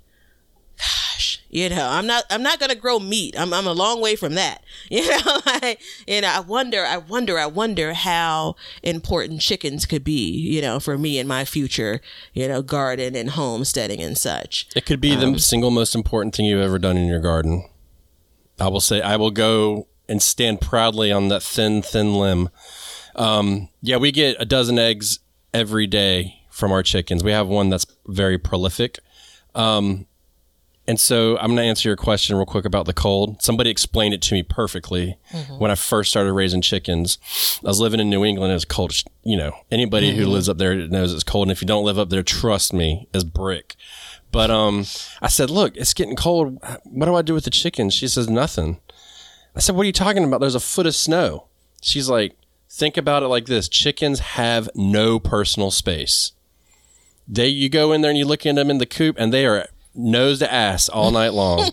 [0.76, 3.38] gosh, you know, I'm not I'm not gonna grow meat.
[3.38, 4.62] I'm I'm a long way from that.
[4.92, 10.02] You know, like, you know, I wonder, I wonder, I wonder how important chickens could
[10.02, 12.00] be, you know, for me in my future,
[12.34, 14.66] you know, garden and homesteading and such.
[14.74, 17.68] It could be Um, the single most important thing you've ever done in your garden.
[18.58, 22.48] I will say, I will go and stand proudly on that thin, thin limb.
[23.14, 25.20] Um, yeah, we get a dozen eggs
[25.54, 27.24] every day from our chickens.
[27.24, 29.00] We have one that's very prolific.
[29.54, 30.06] Um,
[30.86, 33.42] and so I'm going to answer your question real quick about the cold.
[33.42, 35.18] Somebody explained it to me perfectly
[35.58, 37.18] when I first started raising chickens.
[37.64, 38.50] I was living in New England.
[38.50, 38.92] It was cold.
[39.22, 41.46] You know, anybody who lives up there knows it's cold.
[41.46, 43.76] And if you don't live up there, trust me, it's brick.
[44.32, 44.84] But um,
[45.20, 46.58] I said, look, it's getting cold.
[46.84, 47.94] What do I do with the chickens?
[47.94, 48.80] She says, nothing.
[49.54, 50.40] I said, what are you talking about?
[50.40, 51.46] There's a foot of snow.
[51.82, 52.36] She's like,
[52.68, 56.32] think about it like this chickens have no personal space.
[57.32, 59.46] They, you go in there and you look at them in the coop and they
[59.46, 61.70] are nose to ass all night long.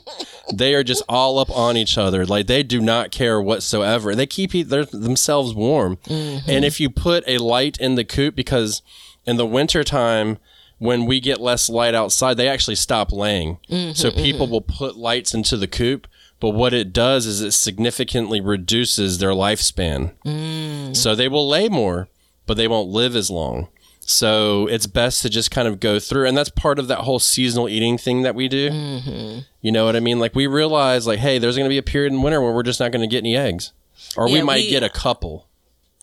[0.54, 2.26] they are just all up on each other.
[2.26, 4.14] Like they do not care whatsoever.
[4.16, 5.98] They keep e- their, themselves warm.
[6.06, 6.50] Mm-hmm.
[6.50, 8.82] And if you put a light in the coop, because
[9.26, 10.38] in the wintertime,
[10.80, 13.58] when we get less light outside, they actually stop laying.
[13.70, 14.54] Mm-hmm, so people mm-hmm.
[14.54, 16.08] will put lights into the coop.
[16.40, 20.14] But what it does is it significantly reduces their lifespan.
[20.24, 20.96] Mm.
[20.96, 22.10] So they will lay more,
[22.46, 23.70] but they won't live as long.
[24.10, 27.20] So it's best to just kind of go through, and that's part of that whole
[27.20, 28.70] seasonal eating thing that we do.
[28.70, 29.40] Mm-hmm.
[29.62, 30.18] You know what I mean?
[30.18, 32.64] Like we realize, like, hey, there's going to be a period in winter where we're
[32.64, 33.74] just not going to get any eggs,
[34.16, 35.50] or we might we- get a couple.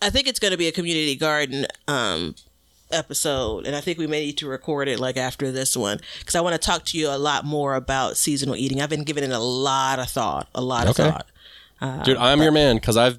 [0.03, 2.35] I think it's going to be a community garden um,
[2.91, 6.35] episode, and I think we may need to record it like after this one because
[6.35, 8.81] I want to talk to you a lot more about seasonal eating.
[8.81, 11.09] I've been giving it a lot of thought, a lot of Okay.
[11.09, 11.25] thought.
[12.05, 13.17] Dude, I'm your man because I've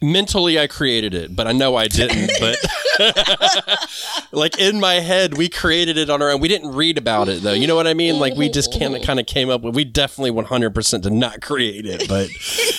[0.00, 2.30] mentally I created it, but I know I didn't.
[2.40, 2.56] but
[4.32, 6.40] like in my head, we created it on our own.
[6.40, 7.52] We didn't read about it though.
[7.52, 8.18] You know what I mean?
[8.18, 9.74] Like we just kind of kind of came up with.
[9.74, 12.28] We definitely 100 percent did not create it, but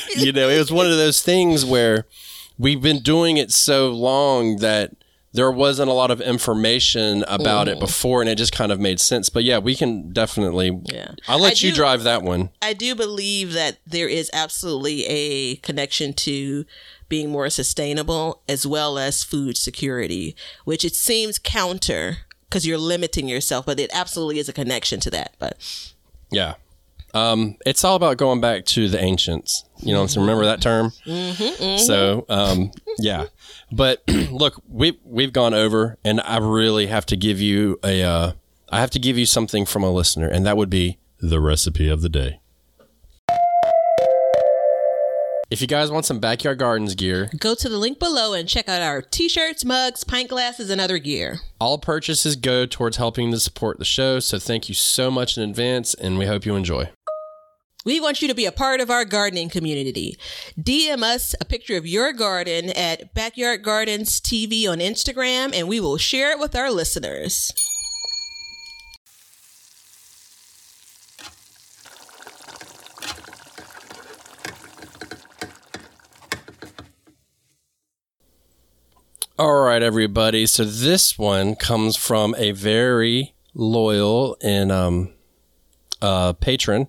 [0.15, 2.05] you know, it was one of those things where
[2.57, 4.91] we've been doing it so long that.
[5.33, 7.81] There wasn't a lot of information about it mm-hmm.
[7.81, 9.29] before, and it just kind of made sense.
[9.29, 10.81] But yeah, we can definitely.
[10.85, 11.11] Yeah.
[11.27, 12.49] I'll let you drive that one.
[12.59, 16.65] I do believe that there is absolutely a connection to
[17.09, 20.35] being more sustainable as well as food security,
[20.65, 22.17] which it seems counter
[22.49, 25.33] because you're limiting yourself, but it absolutely is a connection to that.
[25.39, 25.57] But
[26.31, 26.55] Yeah.
[27.13, 29.63] Um, it's all about going back to the ancients.
[29.79, 30.91] You know, so remember that term.
[31.79, 33.25] So, um, yeah.
[33.71, 38.03] But look, we we've gone over, and I really have to give you a.
[38.03, 38.31] Uh,
[38.69, 41.87] I have to give you something from a listener, and that would be the recipe
[41.87, 42.39] of the day.
[45.49, 48.67] If you guys want some backyard gardens gear, go to the link below and check
[48.67, 51.39] out our t shirts, mugs, pint glasses, and other gear.
[51.61, 54.19] all purchases go towards helping to support the show.
[54.19, 56.89] So thank you so much in advance, and we hope you enjoy.
[57.85, 60.17] We want you to be a part of our gardening community.
[60.59, 65.79] DM us a picture of your garden at Backyard Gardens TV on Instagram, and we
[65.79, 67.53] will share it with our listeners.
[79.39, 80.47] All right, everybody.
[80.47, 85.13] So this one comes from a very loyal and um,
[86.01, 86.87] uh, patron,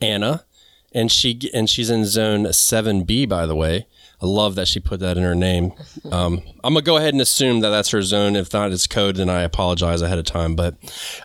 [0.00, 0.44] Anna,
[0.90, 3.24] and she and she's in zone seven B.
[3.24, 3.86] By the way,
[4.20, 5.72] I love that she put that in her name.
[6.10, 8.34] Um, I'm gonna go ahead and assume that that's her zone.
[8.34, 9.16] If not, it's code.
[9.16, 10.56] Then I apologize ahead of time.
[10.56, 10.74] But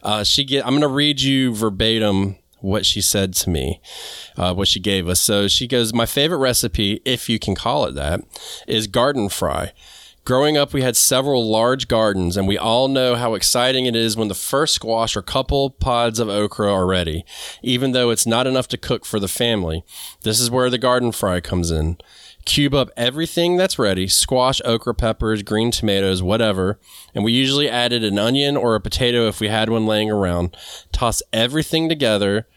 [0.04, 0.64] uh, she get.
[0.64, 3.82] I'm gonna read you verbatim what she said to me,
[4.38, 5.20] uh, what she gave us.
[5.20, 8.22] So she goes, My favorite recipe, if you can call it that,
[8.68, 9.72] is garden fry.
[10.26, 14.18] Growing up, we had several large gardens, and we all know how exciting it is
[14.18, 17.24] when the first squash or couple pods of okra are ready,
[17.62, 19.86] even though it's not enough to cook for the family.
[20.24, 22.00] This is where the garden fry comes in.
[22.44, 26.80] Cube up everything that's ready squash, okra, peppers, green tomatoes, whatever.
[27.14, 30.58] And we usually added an onion or a potato if we had one laying around.
[30.92, 32.48] Toss everything together,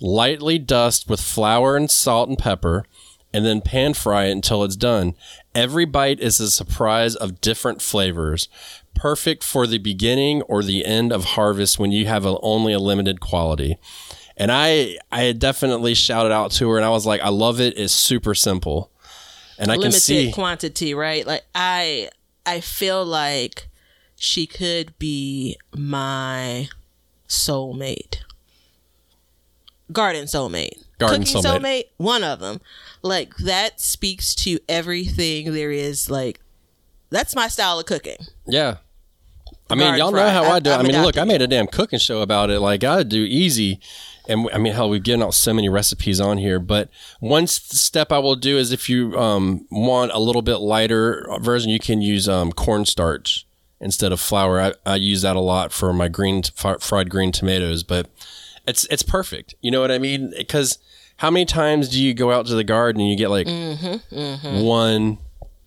[0.00, 2.86] lightly dust with flour and salt and pepper,
[3.32, 5.14] and then pan fry it until it's done.
[5.54, 8.48] Every bite is a surprise of different flavors,
[8.94, 12.78] perfect for the beginning or the end of harvest when you have a, only a
[12.78, 13.78] limited quality.
[14.36, 17.76] And I, I definitely shouted out to her, and I was like, "I love it.
[17.76, 18.90] It's super simple."
[19.58, 21.26] And I can limited see quantity, right?
[21.26, 22.08] Like I
[22.46, 23.68] I feel like
[24.16, 26.68] she could be my
[27.28, 28.18] soulmate.
[29.92, 30.84] Garden soulmate.
[31.00, 31.60] Garden Cooking soulmate.
[31.60, 32.60] soulmate, one of them.
[33.02, 36.40] Like that speaks to everything there is like
[37.10, 38.18] that's my style of cooking.
[38.46, 38.76] Yeah.
[39.68, 40.30] I mean, Garden y'all know fry.
[40.30, 40.70] how I, I- do.
[40.70, 40.74] it.
[40.74, 42.60] I I'm mean, look, I made a damn cooking show about it.
[42.60, 43.78] Like I do easy,
[44.28, 46.58] and I mean, hell, we've given out so many recipes on here.
[46.58, 46.88] But
[47.20, 51.70] one step I will do is if you um, want a little bit lighter version,
[51.70, 53.46] you can use um, cornstarch
[53.80, 54.60] instead of flour.
[54.60, 58.08] I, I use that a lot for my green fr- fried green tomatoes, but
[58.66, 59.54] it's it's perfect.
[59.60, 60.32] You know what I mean?
[60.36, 60.78] Because
[61.16, 64.62] how many times do you go out to the garden and you get like Mm-hmm,
[64.62, 65.18] one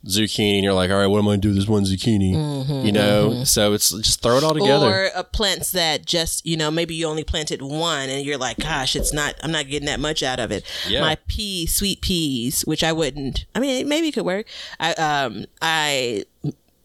[0.06, 2.86] zucchini and you're like, all right, what am I gonna do with this one zucchini?
[2.86, 4.88] you know, so it's just throw it all together.
[4.88, 8.38] Mm-hmm, Or uh, plants that just, you know, maybe you only planted one and you're
[8.38, 10.66] like, gosh, it's not, I'm not getting that much out of it.
[10.88, 11.02] Yeah.
[11.02, 14.48] My pea, sweet peas, which I wouldn't, I mean, maybe it could work.
[14.80, 16.26] I, um, I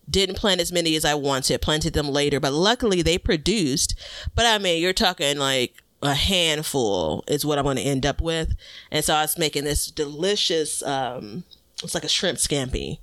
[0.09, 3.94] didn't plant as many as I wanted, planted them later, but luckily they produced.
[4.36, 8.20] But I mean, you're talking like, a handful is what I'm going to end up
[8.20, 8.55] with,
[8.90, 10.82] and so I was making this delicious.
[10.82, 11.44] Um,
[11.82, 12.99] it's like a shrimp scampi,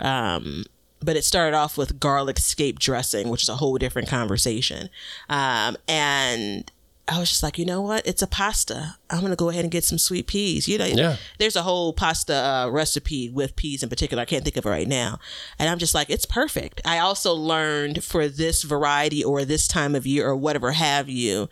[0.00, 0.64] um,
[1.00, 4.88] but it started off with garlic scape dressing, which is a whole different conversation.
[5.28, 6.70] Um, and
[7.10, 8.06] I was just like, you know what?
[8.06, 8.96] It's a pasta.
[9.10, 10.68] I'm gonna go ahead and get some sweet peas.
[10.68, 11.16] You know, Yeah.
[11.38, 14.20] there's a whole pasta uh, recipe with peas in particular.
[14.22, 15.18] I can't think of it right now,
[15.58, 16.80] and I'm just like, it's perfect.
[16.84, 21.48] I also learned for this variety or this time of year or whatever have you.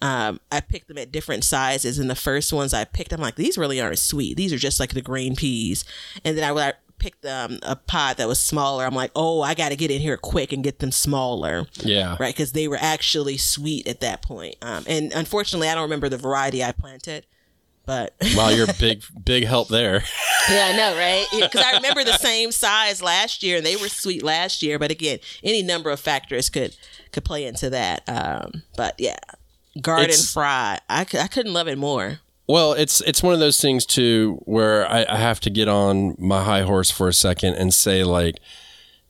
[0.00, 3.34] Um, I picked them at different sizes, and the first ones I picked, I'm like,
[3.34, 4.36] these really aren't sweet.
[4.36, 5.84] These are just like the green peas,
[6.24, 6.52] and then I
[7.00, 8.84] picked um, a pot that was smaller.
[8.84, 12.16] I'm like, oh, I got to get in here quick and get them smaller yeah.
[12.20, 12.32] right?
[12.34, 14.54] Because they were actually sweet at that point.
[14.62, 17.26] Um, and unfortunately, I don't remember the variety I planted,
[17.86, 20.04] but Wow, you're a big, big help there.
[20.48, 21.26] yeah, I know, right?
[21.32, 24.78] Because I remember the same size last year, and they were sweet last year.
[24.78, 26.76] But again, any number of factors could
[27.12, 28.08] could play into that.
[28.08, 29.18] Um, but yeah,
[29.80, 32.20] garden It's- fry, I, I couldn't love it more.
[32.50, 36.16] Well, it's it's one of those things too where I, I have to get on
[36.18, 38.40] my high horse for a second and say like,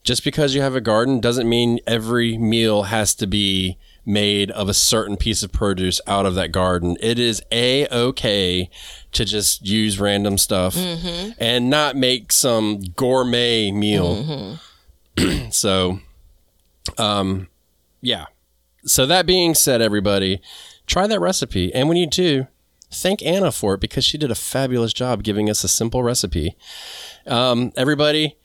[0.03, 4.69] just because you have a garden doesn't mean every meal has to be made of
[4.69, 6.97] a certain piece of produce out of that garden.
[6.99, 8.69] It is a okay
[9.13, 10.75] to just use random stuff
[11.39, 14.59] and not make some gourmet meal.
[15.49, 15.99] so,
[16.99, 17.47] um,
[18.01, 18.25] yeah.
[18.85, 20.43] So that being said, everybody,
[20.85, 22.45] try that recipe, and when you do,
[22.91, 26.55] thank Anna for it because she did a fabulous job giving us a simple recipe.
[27.25, 28.37] Um, everybody,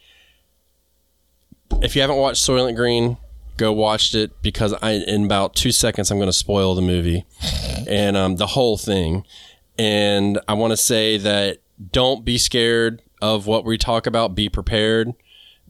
[1.82, 3.16] if you haven't watched Soylent Green,
[3.57, 7.24] go watch it because I in about two seconds I'm going to spoil the movie
[7.88, 9.24] and um, the whole thing.
[9.78, 11.59] And I want to say that
[11.92, 14.34] don't be scared of what we talk about.
[14.34, 15.12] Be prepared.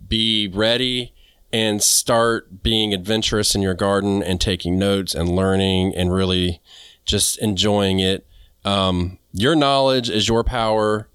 [0.08, 1.14] Be ready
[1.52, 6.60] and start being adventurous in your garden and taking notes and learning and really
[7.04, 8.26] just enjoying it.
[8.66, 11.08] Um, your knowledge is your power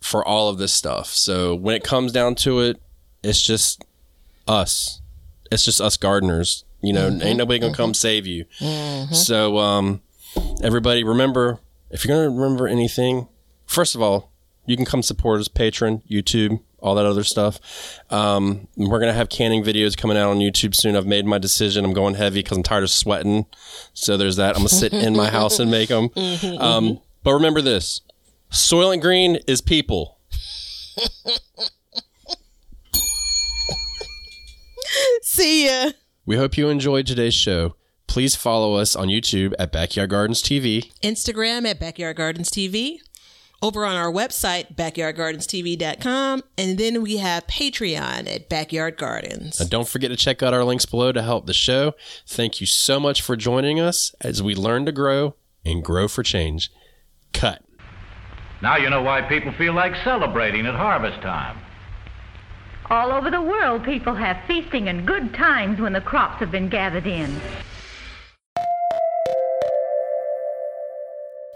[0.00, 1.08] for all of this stuff.
[1.08, 2.80] So when it comes down to it,
[3.22, 3.84] it's just
[4.46, 5.00] us.
[5.50, 6.64] It's just us gardeners.
[6.82, 8.44] You know, ain't nobody gonna come save you.
[9.12, 10.02] So, um,
[10.62, 11.58] everybody, remember
[11.90, 13.28] if you're gonna remember anything,
[13.66, 14.30] first of all,
[14.66, 17.58] you can come support us, Patreon, YouTube, all that other stuff.
[18.10, 20.96] Um, we're gonna have canning videos coming out on YouTube soon.
[20.96, 21.84] I've made my decision.
[21.84, 23.46] I'm going heavy because I'm tired of sweating.
[23.92, 24.50] So there's that.
[24.50, 26.10] I'm gonna sit in my house and make them.
[26.58, 28.00] Um, but remember this:
[28.50, 30.18] Soylent Green is people.
[35.22, 35.90] See ya.
[36.24, 37.76] We hope you enjoyed today's show.
[38.06, 40.92] Please follow us on YouTube at Backyard Gardens TV.
[41.02, 42.98] Instagram at Backyard Gardens TV.
[43.62, 46.42] Over on our website, backyardgardenstv.com.
[46.58, 49.60] And then we have Patreon at Backyard Gardens.
[49.60, 51.94] And don't forget to check out our links below to help the show.
[52.26, 56.22] Thank you so much for joining us as we learn to grow and grow for
[56.22, 56.70] change.
[57.32, 57.62] Cut.
[58.62, 61.58] Now you know why people feel like celebrating at harvest time.
[62.88, 66.68] All over the world, people have feasting and good times when the crops have been
[66.68, 67.40] gathered in.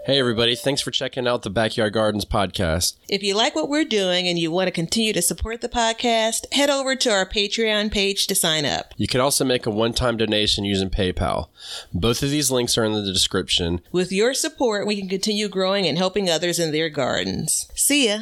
[0.03, 0.55] Hey, everybody.
[0.55, 2.95] Thanks for checking out the Backyard Gardens podcast.
[3.07, 6.51] If you like what we're doing and you want to continue to support the podcast,
[6.51, 8.95] head over to our Patreon page to sign up.
[8.97, 11.49] You can also make a one time donation using PayPal.
[11.93, 13.79] Both of these links are in the description.
[13.91, 17.69] With your support, we can continue growing and helping others in their gardens.
[17.75, 18.21] See ya.